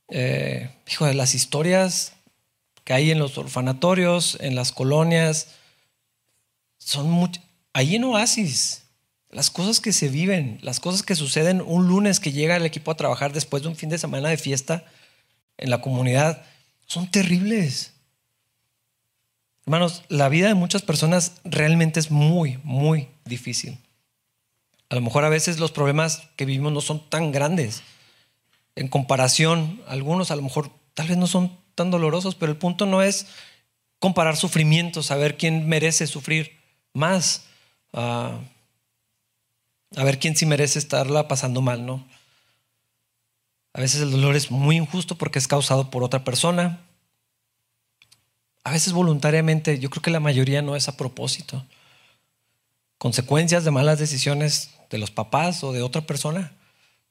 [0.08, 2.12] eh, hijo de las historias
[2.84, 5.48] que hay en los orfanatorios, en las colonias,
[6.78, 7.30] son muy,
[7.72, 8.84] ahí en Oasis,
[9.30, 12.92] las cosas que se viven, las cosas que suceden un lunes que llega el equipo
[12.92, 14.84] a trabajar después de un fin de semana de fiesta
[15.58, 16.44] en la comunidad,
[16.86, 17.92] son terribles.
[19.66, 23.78] Hermanos, la vida de muchas personas realmente es muy, muy difícil.
[24.90, 27.82] A lo mejor a veces los problemas que vivimos no son tan grandes.
[28.74, 32.86] En comparación, algunos a lo mejor tal vez no son tan dolorosos, pero el punto
[32.86, 33.26] no es
[33.98, 36.58] comparar sufrimientos, saber quién merece sufrir
[36.94, 37.44] más.
[37.92, 38.38] Ah,
[39.96, 42.06] a ver quién sí merece estarla pasando mal, ¿no?
[43.72, 46.80] A veces el dolor es muy injusto porque es causado por otra persona.
[48.64, 51.64] A veces voluntariamente, yo creo que la mayoría no es a propósito.
[52.98, 56.52] Consecuencias de malas decisiones de los papás o de otra persona,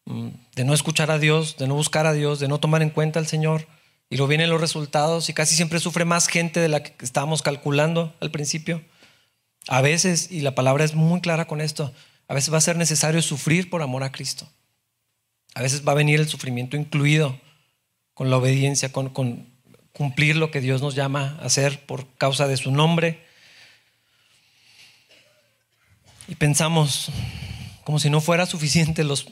[0.05, 2.89] mm, de no escuchar a Dios, de no buscar a Dios, de no tomar en
[2.89, 3.67] cuenta al Señor.
[4.09, 7.41] Y luego vienen los resultados y casi siempre sufre más gente de la que estábamos
[7.41, 8.81] calculando al principio.
[9.67, 11.93] A veces, y la palabra es muy clara con esto,
[12.27, 14.47] a veces va a ser necesario sufrir por amor a Cristo.
[15.55, 17.39] A veces va a venir el sufrimiento incluido
[18.13, 19.09] con la obediencia, con,
[19.93, 23.25] cumplir lo que Dios nos llama a hacer por causa de su nombre.
[26.27, 27.09] Y pensamos,
[27.88, 29.28] como si no fuera suficiente los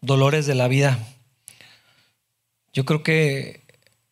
[0.00, 0.98] dolores de la vida.
[2.72, 3.60] Yo creo que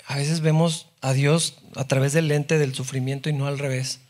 [0.04, 4.00] a veces vemos a Dios a través del lente del sufrimiento y no al revés.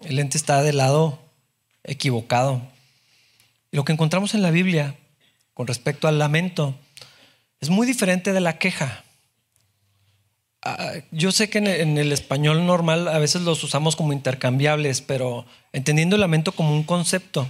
[0.00, 1.20] El ente está del lado
[1.84, 2.60] equivocado.
[3.70, 4.96] Y lo que encontramos en la Biblia
[5.54, 6.74] con respecto al lamento
[7.60, 9.04] es muy diferente de la queja.
[10.62, 15.46] Ah, yo sé que en el español normal a veces los usamos como intercambiables, pero
[15.72, 17.48] entendiendo el lamento como un concepto,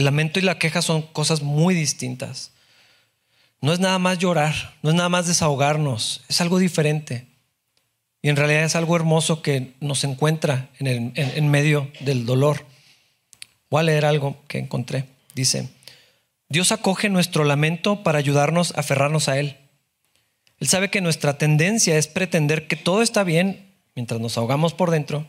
[0.00, 2.52] el lamento y la queja son cosas muy distintas.
[3.60, 7.26] No es nada más llorar, no es nada más desahogarnos, es algo diferente.
[8.22, 12.66] Y en realidad es algo hermoso que nos encuentra en, en, medio del dolor.
[13.70, 15.04] Voy a leer algo que encontré.
[15.34, 15.68] Dice,
[16.48, 19.56] Dios acoge nuestro lamento para ayudarnos a aferrarnos a Él.
[20.58, 24.90] Él sabe que nuestra tendencia es pretender que todo está bien mientras nos ahogamos por
[24.90, 25.26] dentro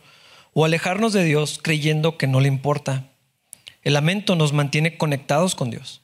[0.54, 3.11] o alejarnos de Dios creyendo que no le importa.
[3.82, 6.02] El lamento nos mantiene conectados con Dios.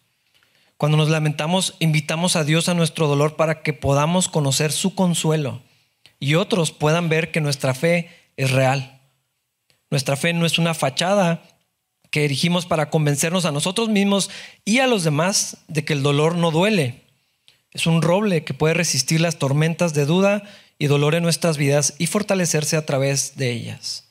[0.77, 5.63] Cuando nos lamentamos, invitamos a Dios a nuestro dolor para que podamos conocer su consuelo
[6.21, 9.01] y otros puedan ver que nuestra fe es real.
[9.91, 11.43] Nuestra fe no es una fachada
[12.11, 14.31] que erigimos para convencernos a nosotros mismos
[14.65, 17.05] y a los demás de que el dolor no duele.
[17.73, 20.43] Es un roble que puede resistir las tormentas de duda
[20.79, 24.08] y dolor en nuestras vidas y fortalecerse a través de ellas.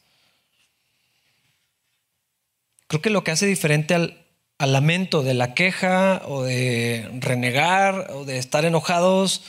[2.88, 4.23] Creo que lo que hace diferente al,
[4.60, 9.43] lamento de la queja o de renegar o de estar enojados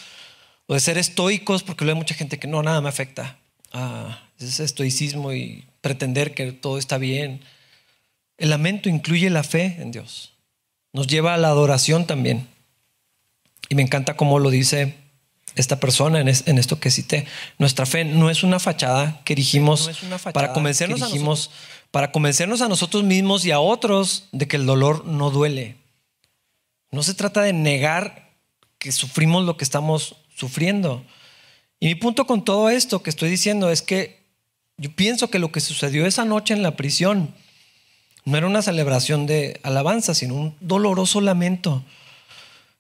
[0.67, 3.39] o de ser estoicos, porque luego hay mucha gente que no, nada me afecta.
[3.73, 7.41] Ah, ese estoicismo y pretender que todo está bien.
[8.37, 10.33] El lamento incluye la fe en Dios.
[10.93, 12.47] Nos lleva a la adoración también.
[13.69, 14.95] Y me encanta cómo lo dice
[15.55, 17.27] esta persona en, esto que cité.
[17.59, 19.91] Nuestra fe no es una fachada que erigimos
[20.33, 21.09] para convencernos a
[21.91, 25.77] para convencernos a nosotros mismos y a otros de que el dolor no duele.
[26.91, 28.31] No se trata de negar
[28.79, 31.05] que sufrimos lo que estamos sufriendo.
[31.81, 34.19] Y mi punto con todo esto que estoy diciendo es que
[34.77, 37.35] yo pienso que lo que sucedió esa noche en la prisión
[38.25, 41.83] no era una celebración de alabanza, sino un doloroso lamento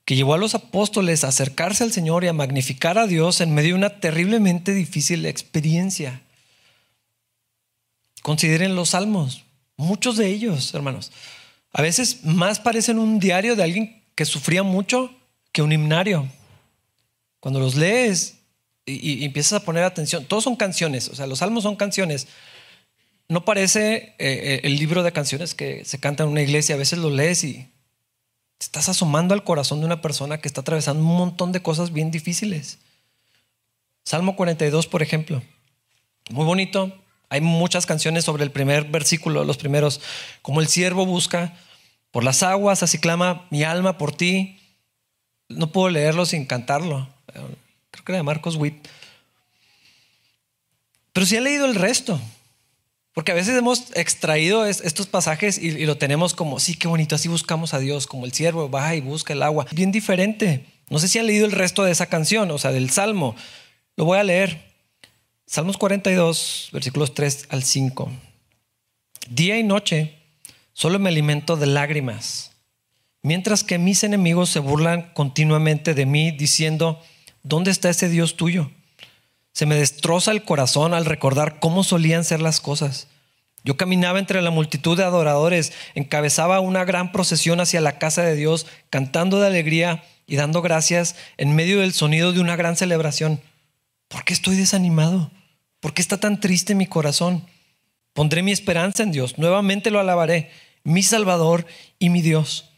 [0.04, 3.54] que llevó a los apóstoles a acercarse al Señor y a magnificar a Dios en
[3.54, 6.22] medio de una terriblemente difícil experiencia.
[8.28, 9.46] Consideren los salmos,
[9.78, 11.12] muchos de ellos, hermanos.
[11.72, 15.10] A veces más parecen un diario de alguien que sufría mucho
[15.50, 16.28] que un himnario.
[17.40, 18.36] Cuando los lees
[18.84, 22.28] y, empiezas a poner atención, todos son canciones, o sea, los salmos son canciones.
[23.28, 26.78] No parece eh, eh, el libro de canciones que se canta en una iglesia, a
[26.78, 27.66] veces lo lees y
[28.58, 31.94] Te estás asomando al corazón de una persona que está atravesando un montón de cosas
[31.94, 32.76] bien difíciles.
[34.04, 35.42] Salmo 42, por ejemplo.
[36.28, 36.92] Muy bonito.
[37.30, 40.00] Hay muchas canciones sobre el primer versículo, los primeros.
[40.42, 41.54] Como el siervo busca
[42.10, 44.58] por las aguas, así clama mi alma por ti.
[45.48, 47.08] No puedo leerlo sin cantarlo.
[47.26, 48.88] Creo que era de Marcos Witt.
[51.12, 52.20] Pero sí he leído el resto.
[53.12, 57.26] Porque a veces hemos extraído estos pasajes y, lo tenemos como, sí, qué bonito, así
[57.26, 59.66] buscamos a Dios, como el siervo va y busca el agua.
[59.72, 60.64] Bien diferente.
[60.88, 63.34] No sé si han leído el resto de esa canción, o sea, del Salmo.
[63.96, 64.67] Lo voy a leer.
[65.50, 68.12] Salmos 42, versículos 3 al 5.
[69.30, 70.18] Día y noche
[70.74, 72.52] solo me alimento de lágrimas,
[73.22, 77.00] mientras que mis enemigos se burlan continuamente de mí, diciendo,
[77.42, 78.70] ¿dónde está ese Dios tuyo?
[79.54, 83.08] Se me destroza el corazón al recordar cómo solían ser las cosas.
[83.64, 88.36] Yo caminaba entre la multitud de adoradores, encabezaba una gran procesión hacia la casa de
[88.36, 93.40] Dios, cantando de alegría y dando gracias en medio del sonido de una gran celebración.
[94.08, 95.30] ¿Por qué estoy desanimado?
[95.80, 97.46] ¿Por qué está tan triste mi corazón?
[98.12, 100.50] Pondré mi esperanza en Dios, nuevamente lo alabaré,
[100.82, 101.66] mi Salvador
[101.98, 102.70] y mi Dios.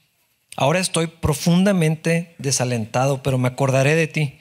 [0.56, 4.40] Ahora estoy profundamente desalentado, pero me acordaré de ti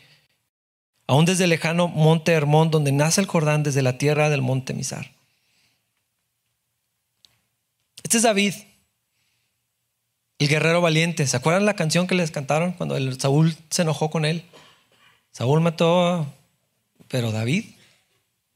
[1.10, 4.76] aún desde el lejano monte Hermón, donde nace el Jordán, desde la tierra del monte
[4.76, 5.12] Misar.
[8.04, 8.54] Este es David,
[10.38, 11.26] el guerrero valiente.
[11.26, 14.46] ¿Se acuerdan la canción que les cantaron cuando Saúl se enojó con él?
[15.32, 16.32] Saúl mató,
[17.08, 17.66] pero David,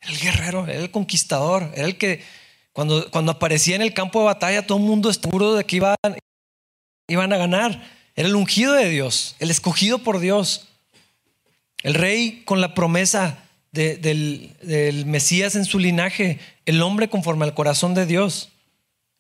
[0.08, 2.24] el guerrero, el conquistador, era el que
[2.72, 5.96] cuando, cuando aparecía en el campo de batalla todo el mundo seguro de que iban,
[7.08, 7.88] iban a ganar.
[8.16, 10.68] Era el ungido de Dios, el escogido por Dios.
[11.84, 17.54] El rey con la promesa del, del Mesías en su linaje, el hombre conforme al
[17.54, 18.50] corazón de Dios.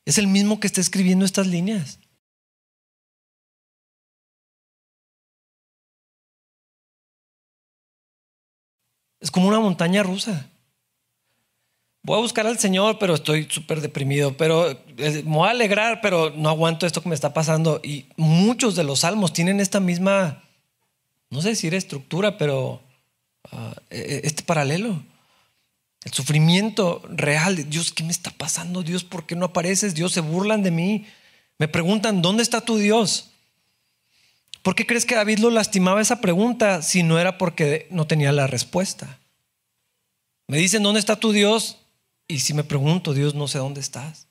[0.05, 1.99] Es el mismo que está escribiendo estas líneas.
[9.19, 10.49] Es como una montaña rusa.
[12.03, 16.01] Voy a buscar al Señor, pero estoy súper deprimido, pero eh, me voy a alegrar,
[16.01, 17.79] pero no aguanto esto que me está pasando.
[17.83, 20.43] Y muchos de los salmos tienen esta misma
[21.33, 22.79] no sé decir estructura, pero
[23.51, 25.03] ah, e, e, este paralelo.
[26.05, 28.83] El sufrimiento real de Dios, ¿qué me está pasando?
[28.83, 29.95] Dios, ¿por qué no apareces?
[29.95, 31.07] Dios, se burlan de mí.
[31.57, 33.31] Me preguntan, ¿dónde está tu Dios?
[34.61, 38.31] ¿Por qué crees que David lo lastimaba esa pregunta si no era porque no tenía
[38.31, 39.17] la respuesta?
[40.47, 41.79] Me dicen, ¿dónde está tu Dios?
[42.27, 44.27] Y si me pregunto, Dios, no sé dónde estás.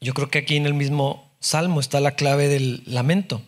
[0.00, 3.42] Yo creo que aquí en el mismo salmo está la clave del lamento.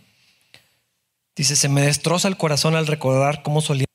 [1.34, 3.86] Dice, se me destroza el corazón al recordar cómo solía.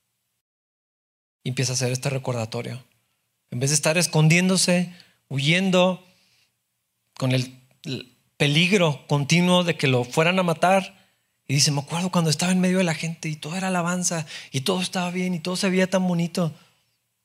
[1.44, 2.84] Y empieza a hacer este recordatorio.
[3.50, 4.94] En vez de estar escondiéndose,
[5.28, 6.06] huyendo,
[7.18, 7.58] con el
[8.38, 11.08] peligro continuo de que lo fueran a matar.
[11.48, 14.26] Y dice, me acuerdo cuando estaba en medio de la gente y todo era alabanza
[14.52, 16.54] y todo estaba bien y todo se veía tan bonito.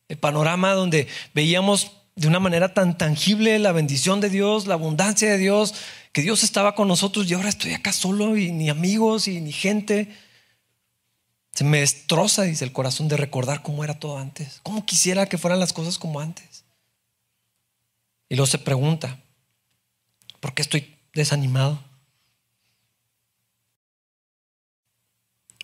[0.09, 5.31] El panorama donde veíamos de una manera tan tangible la bendición de Dios, la abundancia
[5.31, 5.75] de Dios,
[6.13, 9.53] que Dios estaba con nosotros y ahora estoy acá solo y ni amigos y ni
[9.53, 10.17] gente.
[11.53, 14.61] Se me destroza, dice el corazón, de recordar cómo era todo antes.
[14.63, 16.65] ¿Cómo quisiera que fueran las cosas como antes?
[18.29, 19.21] Y luego se pregunta,
[20.41, 21.83] ¿por qué estoy desanimado?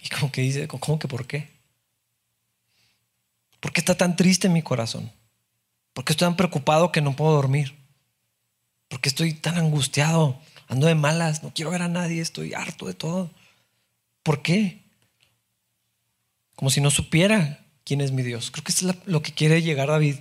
[0.03, 1.52] Y como que dice, ¿cómo que por qué?
[3.63, 5.13] ¿Por qué está tan triste mi corazón?
[5.93, 7.79] ¿Por qué estoy tan preocupado que no puedo dormir?
[8.89, 10.37] ¿Por qué estoy tan angustiado?
[10.67, 13.31] Ando de malas, no quiero ver a nadie, estoy harto de todo.
[14.25, 14.83] ¿Por qué?
[16.57, 18.51] Como si no supiera quién es mi Dios.
[18.51, 20.17] Creo que es lo que quiere llegar David.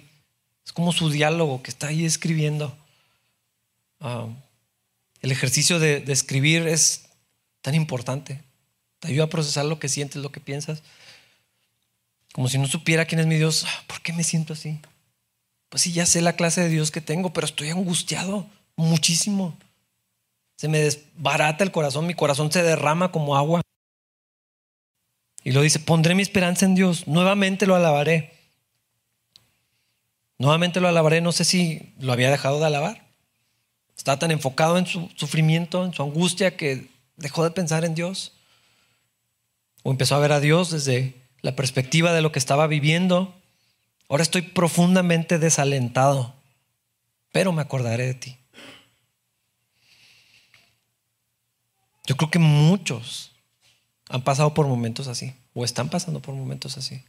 [0.64, 2.78] Es como su diálogo que está ahí escribiendo.
[4.02, 4.28] Ah,
[5.22, 7.08] el ejercicio de, de escribir es
[7.64, 8.44] tan importante.
[9.00, 10.84] Te ayuda a procesar lo que sientes, lo que piensas.
[12.34, 13.66] Como si no supiera quién es mi Dios.
[13.88, 14.80] ¿Por qué me siento así?
[15.70, 19.58] Pues sí, ya sé la clase de Dios que tengo, pero estoy angustiado muchísimo.
[20.58, 23.62] Se me desbarata el corazón, mi corazón se derrama como agua.
[25.44, 28.38] Y lo dice, pondré mi esperanza en Dios, nuevamente lo alabaré.
[30.38, 33.08] Nuevamente lo alabaré, no sé si lo había dejado de alabar.
[33.96, 38.34] Estaba tan enfocado en su sufrimiento, en su angustia, que dejó de pensar en Dios.
[39.84, 43.36] O empezó a ver a Dios desde la perspectiva de lo que estaba viviendo.
[44.10, 46.36] Ahora estoy profundamente desalentado,
[47.32, 48.38] pero me acordaré de ti.
[52.06, 53.32] Yo creo que muchos
[54.10, 57.04] han pasado por momentos así, o están pasando por momentos así,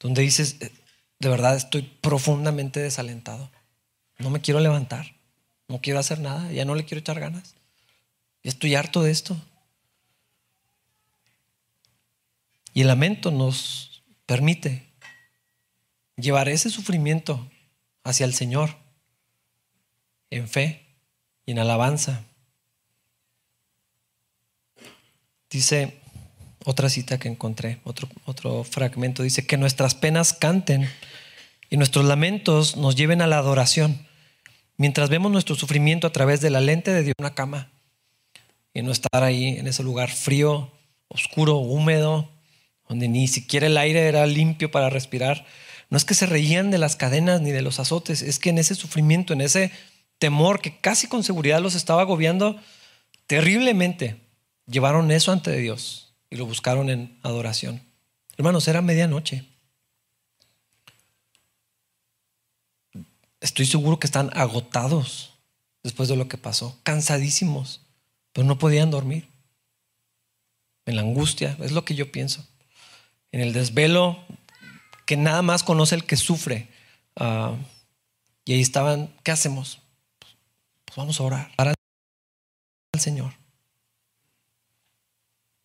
[0.00, 0.72] donde dices, eh,
[1.18, 3.50] de verdad estoy profundamente desalentado,
[4.18, 5.14] no me quiero levantar,
[5.68, 7.54] no quiero hacer nada, ya no le quiero echar ganas.
[8.42, 9.36] Estoy harto de esto.
[12.78, 14.86] Y el lamento nos permite
[16.14, 17.50] llevar ese sufrimiento
[18.04, 18.76] hacia el Señor
[20.30, 20.86] en fe
[21.44, 22.22] y en alabanza.
[25.50, 25.98] Dice
[26.64, 30.88] otra cita que encontré, otro, otro fragmento, dice que nuestras penas canten
[31.70, 34.06] y nuestros lamentos nos lleven a la adoración,
[34.76, 37.72] mientras vemos nuestro sufrimiento a través de la lente de Dios en una cama
[38.72, 40.70] y no estar ahí en ese lugar frío,
[41.08, 42.37] oscuro, húmedo,
[42.88, 45.46] donde ni siquiera el aire era limpio para respirar.
[45.90, 48.58] No es que se reían de las cadenas ni de los azotes, es que en
[48.58, 49.70] ese sufrimiento, en ese
[50.18, 52.60] temor que casi con seguridad los estaba agobiando
[53.26, 54.16] terriblemente,
[54.66, 57.82] llevaron eso ante Dios y lo buscaron en adoración.
[58.36, 59.44] Hermanos, era medianoche.
[63.40, 65.34] Estoy seguro que están agotados
[65.82, 67.82] después de lo que pasó, cansadísimos,
[68.32, 69.28] pero no podían dormir.
[70.86, 72.46] En la angustia, es lo que yo pienso.
[73.32, 74.18] En el desvelo
[75.06, 76.68] que nada más conoce el que sufre.
[77.16, 77.54] Ah,
[78.44, 79.80] y ahí estaban, ¿qué hacemos?
[80.84, 81.74] Pues vamos a orar al
[82.98, 83.32] Señor.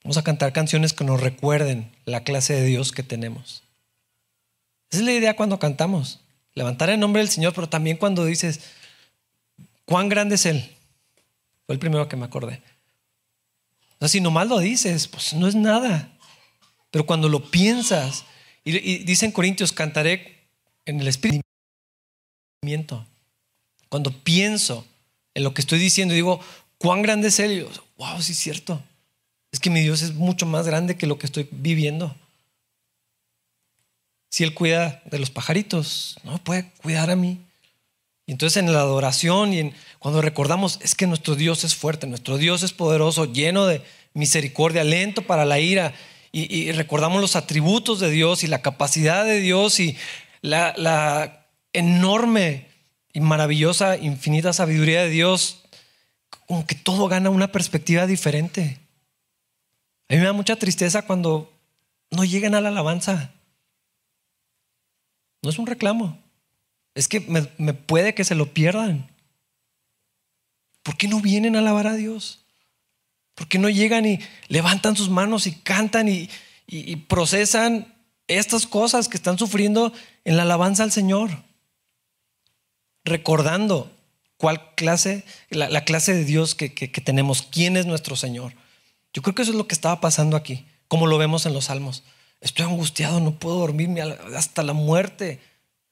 [0.03, 3.63] Vamos a cantar canciones que nos recuerden la clase de Dios que tenemos.
[4.91, 6.19] Esa es la idea cuando cantamos.
[6.55, 8.59] Levantar el nombre del Señor, pero también cuando dices,
[9.85, 10.75] ¿cuán grande es Él?
[11.65, 12.61] Fue el primero que me acordé.
[13.95, 16.12] O sea, si nomás lo dices, pues no es nada.
[16.93, 18.23] Pero cuando lo piensas,
[18.63, 20.37] y, y dicen Corintios, cantaré
[20.85, 21.41] en el Espíritu.
[23.89, 24.85] Cuando pienso
[25.33, 26.39] en lo que estoy diciendo digo,
[26.77, 27.51] ¿cuán grande es Él?
[27.51, 27.61] Y
[27.97, 28.79] wow, sí es cierto.
[29.51, 32.15] Es que mi Dios es mucho más grande que lo que estoy viviendo.
[34.29, 37.39] Si Él cuida de los pajaritos, no puede cuidar a mí.
[38.27, 42.05] Y entonces en la adoración y en, cuando recordamos, es que nuestro Dios es fuerte,
[42.05, 43.81] nuestro Dios es poderoso, lleno de
[44.13, 45.95] misericordia, lento para la ira,
[46.35, 49.95] y, recordamos los atributos de Dios y la capacidad de Dios y
[50.41, 52.69] la, enorme
[53.13, 55.63] y maravillosa, infinita sabiduría de Dios,
[56.47, 58.79] como que todo gana una perspectiva diferente.
[60.09, 61.53] A mí me da mucha tristeza cuando
[62.09, 63.31] no llegan a la alabanza.
[65.43, 66.17] No es un reclamo.
[66.95, 69.07] Es que me, puede que se lo pierdan.
[70.81, 72.42] ¿Por qué no vienen a alabar a Dios?
[73.35, 76.29] ¿Por qué no llegan y levantan sus manos y cantan y,
[77.07, 77.93] procesan
[78.27, 79.91] estas cosas que están sufriendo
[80.23, 81.29] en la alabanza al Señor?
[83.03, 83.91] Recordando
[84.37, 88.53] cuál clase, la, clase de Dios que, que, tenemos, quién es nuestro Señor.
[89.13, 91.65] Yo creo que eso es lo que estaba pasando aquí, como lo vemos en los
[91.65, 92.03] salmos
[92.43, 95.39] estoy angustiado, no puedo dormirme hasta la muerte,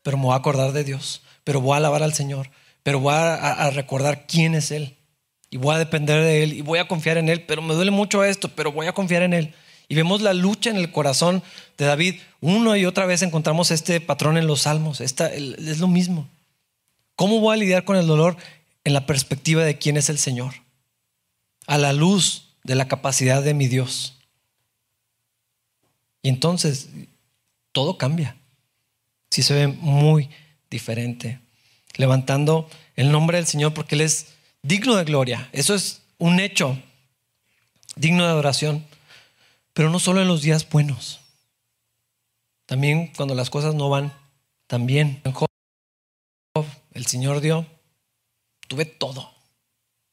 [0.04, 2.52] pero me voy a acordar de Dios, pero voy a alabar al Señor,
[2.84, 4.98] pero voy a, recordar quién es Él
[5.52, 7.92] y voy a depender de Él y voy a confiar en Él, pero me duele
[7.92, 9.54] mucho esto, pero voy a confiar en Él.
[9.90, 11.44] Y vemos la lucha en el corazón
[11.78, 12.16] de David.
[12.40, 15.02] Uno y otra vez encontramos este patrón en los salmos.
[15.02, 16.30] Esta, es lo mismo.
[17.18, 18.38] ¿Cómo voy a lidiar con el dolor
[18.86, 20.54] en la perspectiva de quién es el Señor?
[21.68, 24.16] A la luz de la capacidad de mi Dios.
[26.24, 26.88] Y entonces
[27.74, 28.38] todo cambia.
[29.30, 30.30] Sí se ve muy
[30.70, 31.42] diferente.
[31.98, 34.28] Levantando el nombre del Señor porque Él es
[34.64, 35.50] digno de gloria.
[35.52, 36.78] Eso es un hecho
[37.96, 38.86] digno de adoración.
[39.74, 41.22] Pero no solo en los días buenos.
[42.66, 44.14] También cuando las cosas no van
[44.68, 45.22] tan bien.
[45.24, 45.48] En Job,
[46.94, 47.66] el Señor dio,
[48.68, 49.34] tuve todo.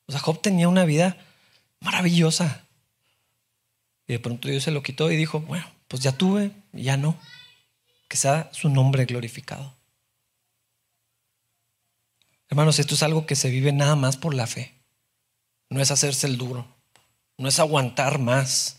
[0.07, 1.17] O sea, Job tenía una vida
[1.81, 2.65] maravillosa.
[4.07, 7.19] Y de pronto Dios se lo quitó y dijo, bueno, pues ya tuve, ya no.
[8.09, 9.78] Que sea su nombre glorificado.
[12.49, 14.75] Hermanos, esto es algo que se vive nada más por la fe.
[15.71, 16.67] No es hacerse el duro.
[17.37, 18.79] No es aguantar más.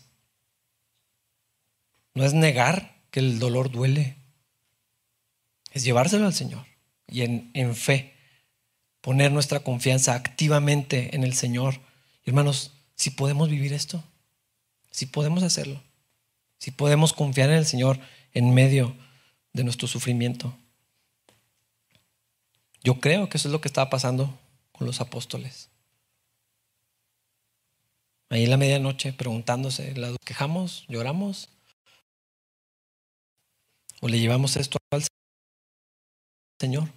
[2.14, 4.16] No es negar que el dolor duele.
[5.72, 6.66] Es llevárselo al Señor
[7.06, 8.14] y en, fe
[9.00, 11.80] poner nuestra confianza activamente en el Señor.
[12.24, 14.02] Hermanos, si podemos vivir esto,
[14.90, 15.80] si podemos hacerlo
[16.60, 17.98] si podemos confiar en el Señor
[18.32, 18.94] en medio
[19.54, 20.54] de nuestro sufrimiento.
[22.82, 24.38] Yo creo que eso es lo que estaba pasando
[24.72, 25.68] con los apóstoles.
[28.30, 30.84] Ahí en la medianoche preguntándose, ¿la quejamos?
[30.88, 31.48] ¿Lloramos?
[34.00, 35.04] ¿O le llevamos esto al
[36.58, 36.88] Señor?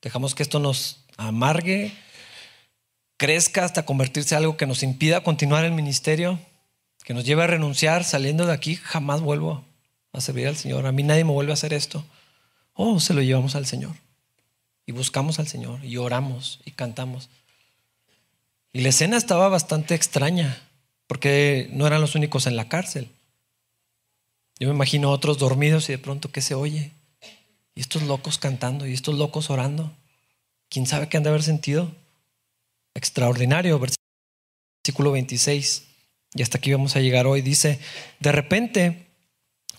[0.00, 1.92] ¿Dejamos que esto nos amargue,
[3.18, 6.40] crezca hasta convertirse en algo que nos impida continuar el ministerio?
[7.08, 9.64] que nos lleve a renunciar saliendo de aquí, jamás vuelvo
[10.12, 10.86] a servir al Señor.
[10.86, 12.04] A mí nadie me vuelve a hacer esto.
[12.74, 13.92] Oh, se lo llevamos al Señor.
[14.88, 17.28] Y buscamos al Señor y oramos y cantamos.
[18.72, 20.62] Y la escena estaba bastante extraña
[21.06, 23.10] porque no eran los únicos en la cárcel.
[24.58, 26.92] Yo me imagino otros dormidos y de pronto, ¿qué se oye?
[27.74, 29.92] Y estos locos cantando y estos locos orando.
[30.70, 31.94] ¿Quién sabe qué han de haber sentido?
[32.94, 35.84] Extraordinario, versículo 26.
[36.32, 37.42] Y hasta aquí vamos a llegar hoy.
[37.42, 37.78] Dice,
[38.20, 39.06] de repente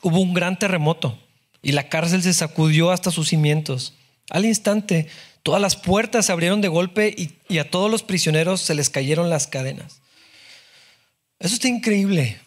[0.03, 1.17] hubo un gran terremoto
[1.63, 3.95] y la cárcel se sacudió hasta sus cimientos.
[4.29, 5.07] Al instante,
[5.43, 7.15] todas las puertas se abrieron de golpe
[7.47, 10.01] y, a todos los prisioneros se les cayeron las cadenas.
[11.39, 12.39] Eso está increíble.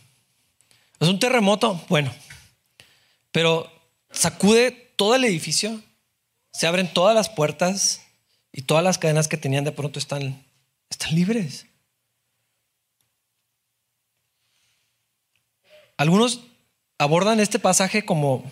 [1.01, 2.14] Es un terremoto, bueno,
[3.33, 3.70] pero
[4.11, 5.83] sacude todo el edificio,
[6.53, 8.03] se abren todas las puertas
[8.53, 10.45] y todas las cadenas que tenían de pronto están,
[10.89, 11.66] están libres.
[15.97, 16.41] Algunos
[16.99, 18.45] abordan este pasaje como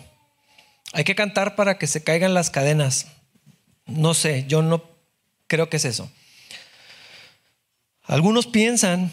[0.93, 3.07] hay que cantar para que se caigan las cadenas.
[3.95, 4.83] No sé, yo no
[5.47, 6.09] creo que es eso.
[8.03, 9.11] Algunos piensan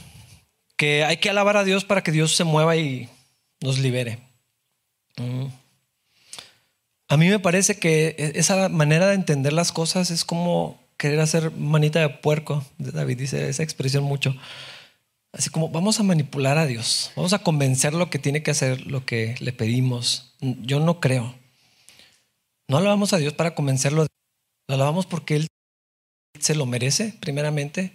[0.77, 3.09] que hay que alabar a Dios para que Dios se mueva y
[3.61, 4.19] nos libere.
[5.17, 5.47] Mm.
[7.09, 11.21] A mí me parece que e, esa manera de entender las cosas es como querer
[11.21, 12.65] hacer manita de puerco.
[12.79, 14.37] David dice esa expresión mucho.
[15.33, 19.05] Así como vamos a manipular a Dios, vamos a convencerlo que tiene que hacer lo
[19.05, 20.35] que le pedimos.
[20.41, 21.35] Yo no creo.
[22.69, 24.07] No alabamos a Dios para convencerlo,
[24.69, 25.49] lo alabamos porque Él
[26.39, 27.93] se lo merece, primeramente,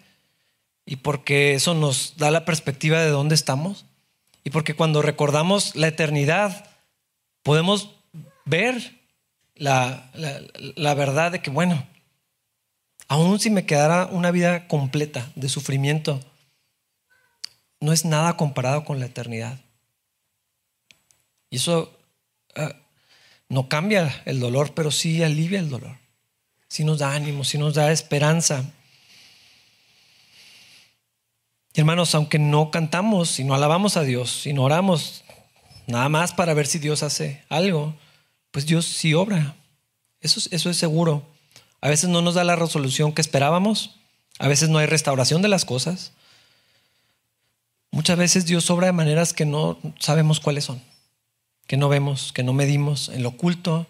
[0.86, 3.86] y porque eso nos da la perspectiva de dónde estamos,
[4.44, 6.70] y porque cuando recordamos la eternidad,
[7.44, 7.92] podemos
[8.46, 9.00] ver
[9.56, 10.12] la,
[10.76, 11.88] la verdad de que, bueno,
[13.08, 16.20] aún si me quedara una vida completa de sufrimiento,
[17.80, 19.60] no es nada comparado con la eternidad.
[21.50, 21.98] Y eso
[22.56, 22.74] ah,
[23.50, 26.03] no cambia el dolor, pero sí alivia el dolor.
[26.74, 28.64] Sí nos da ánimo, sí nos da esperanza.
[31.76, 35.24] Y hermanos, aunque no cantamos y no alabamos a Dios y no oramos
[35.86, 37.94] nada más para ver si Dios hace algo,
[38.50, 39.56] pues Dios sí obra.
[40.20, 41.24] Eso, eso es seguro.
[41.80, 44.00] A veces no nos da la resolución que esperábamos,
[44.40, 46.14] a veces no hay restauración de las cosas,
[47.94, 50.82] Muchas veces Dios obra de maneras que no sabemos cuáles son,
[51.68, 53.86] que no vemos, que no medimos, en lo oculto,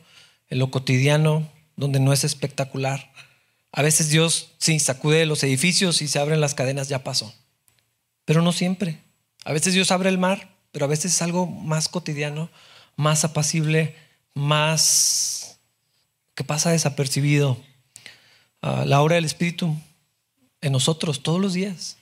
[0.50, 3.12] en lo cotidiano, donde no es espectacular.
[3.72, 7.34] A veces Dios sí sacude los edificios y se abren las cadenas, ya pasó.
[8.26, 9.02] Pero no siempre.
[9.46, 12.50] A veces Dios abre el mar, pero a veces es algo más cotidiano,
[12.96, 13.96] más apacible,
[14.34, 15.60] más
[16.36, 17.58] que pasa desapercibido.
[18.62, 19.76] Ah, la obra del Espíritu
[20.62, 21.98] en nosotros todos los días.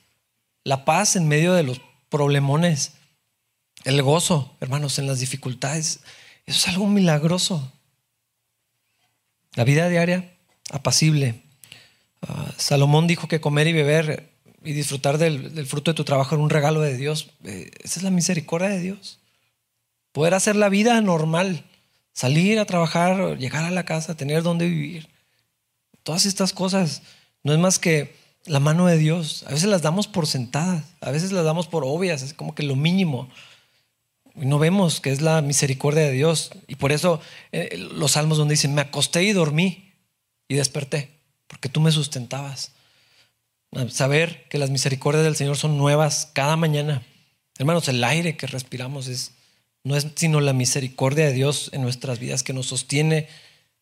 [0.64, 2.92] La paz en medio de los problemones,
[3.84, 6.00] el gozo, hermanos, en las dificultades.
[6.46, 7.72] Eso es algo milagroso.
[9.54, 10.32] La vida diaria,
[10.70, 11.42] apacible.
[12.22, 14.30] Ah, Salomón dijo que comer y beber
[14.64, 17.30] y disfrutar del, fruto de tu trabajo era un regalo de Dios.
[17.44, 19.18] Eh, esa es la misericordia de Dios.
[20.12, 21.64] Poder hacer la vida normal,
[22.12, 25.08] salir a trabajar, llegar a la casa, tener donde vivir.
[26.02, 27.02] Todas estas cosas
[27.42, 28.14] no es más que
[28.46, 29.44] la mano de Dios.
[29.46, 32.62] A veces las damos por sentadas, a veces las damos por obvias, es como que
[32.62, 33.28] lo mínimo.
[34.34, 36.52] No vemos que es la misericordia de Dios.
[36.66, 37.20] Y por eso
[37.52, 39.92] eh, los salmos donde dicen, me acosté y dormí
[40.48, 41.10] y desperté,
[41.46, 42.72] porque tú me sustentabas.
[43.88, 47.02] Saber que las misericordias del Señor son nuevas cada mañana.
[47.58, 49.32] Hermanos, el aire que respiramos es,
[49.82, 53.28] no es sino la misericordia de Dios en nuestras vidas que nos sostiene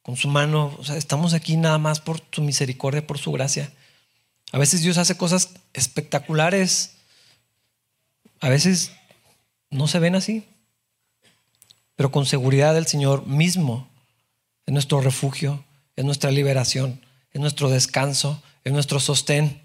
[0.03, 0.77] con su mano.
[0.79, 3.73] O sea, estamos aquí nada más por su misericordia, por su gracia.
[4.53, 6.97] A veces Dios hace cosas espectaculares.
[8.41, 8.93] A veces
[9.71, 10.47] no se ven así.
[11.97, 13.89] Pero con seguridad el Señor mismo
[14.67, 15.65] es nuestro refugio,
[15.97, 17.01] es nuestra liberación,
[17.33, 19.63] es nuestro descanso, es nuestro sostén.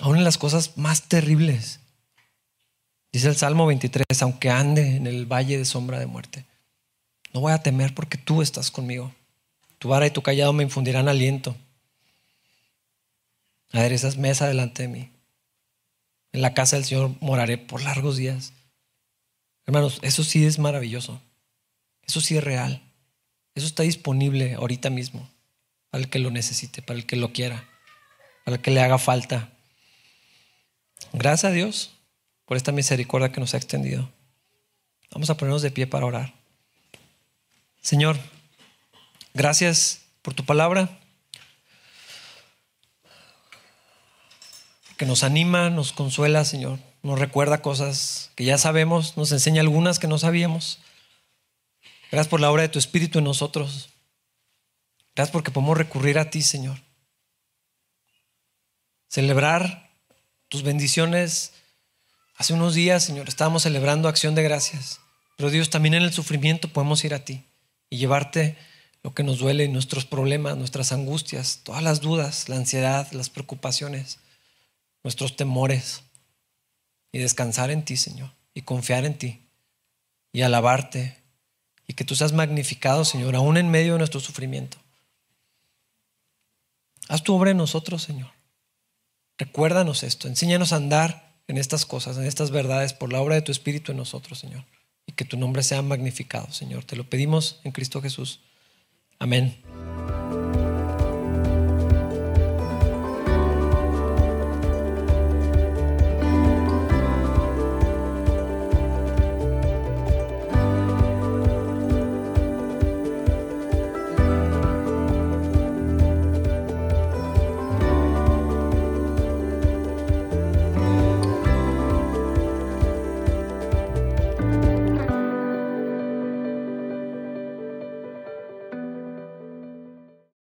[0.00, 1.80] Aún en las cosas más terribles.
[3.12, 6.46] Dice el Salmo 23, aunque ande en el valle de sombra de muerte,
[7.32, 9.14] no voy a temer porque tú estás conmigo.
[9.78, 11.56] Tu vara y tu callado me infundirán aliento.
[13.72, 15.10] Aderezas mesa delante de mí.
[16.32, 18.52] En la casa del Señor moraré por largos días.
[19.66, 21.20] Hermanos, eso sí es maravilloso.
[22.06, 22.82] Eso sí es real.
[23.54, 25.28] Eso está disponible ahorita mismo
[25.90, 27.68] para el que lo necesite, para el que lo quiera,
[28.44, 29.52] para el que le haga falta.
[31.12, 31.92] Gracias a Dios
[32.46, 34.10] por esta misericordia que nos ha extendido.
[35.10, 36.32] Vamos a ponernos de pie para orar.
[37.82, 38.16] Señor,
[39.34, 41.01] gracias por tu palabra.
[45.02, 46.78] Que nos anima, nos consuela, Señor.
[47.02, 50.78] Nos recuerda cosas que ya sabemos, nos enseña algunas que no sabíamos.
[52.12, 53.88] Gracias por la obra de tu Espíritu en nosotros.
[55.16, 56.78] Gracias porque podemos recurrir a ti, Señor.
[59.08, 59.90] Celebrar
[60.48, 61.54] tus bendiciones.
[62.36, 65.00] Hace unos días, Señor, estábamos celebrando acción de gracias.
[65.36, 67.42] Pero Dios, también en el sufrimiento podemos ir a ti
[67.90, 68.56] y llevarte
[69.02, 74.20] lo que nos duele, nuestros problemas, nuestras angustias, todas las dudas, la ansiedad, las preocupaciones,
[75.02, 76.04] nuestros temores.
[77.12, 79.46] Y descansar en ti, Señor, y confiar en ti,
[80.32, 81.18] y alabarte,
[81.86, 84.78] y que tú seas magnificado, Señor, aún en medio de nuestro sufrimiento.
[87.08, 88.30] Haz tu obra en nosotros, Señor.
[89.36, 93.42] Recuérdanos esto, enséñanos a andar en estas cosas, en estas verdades, por la obra de
[93.42, 94.64] tu Espíritu en nosotros, Señor.
[95.04, 96.84] Y que tu nombre sea magnificado, Señor.
[96.84, 98.40] Te lo pedimos en Cristo Jesús.
[99.18, 99.60] Amén.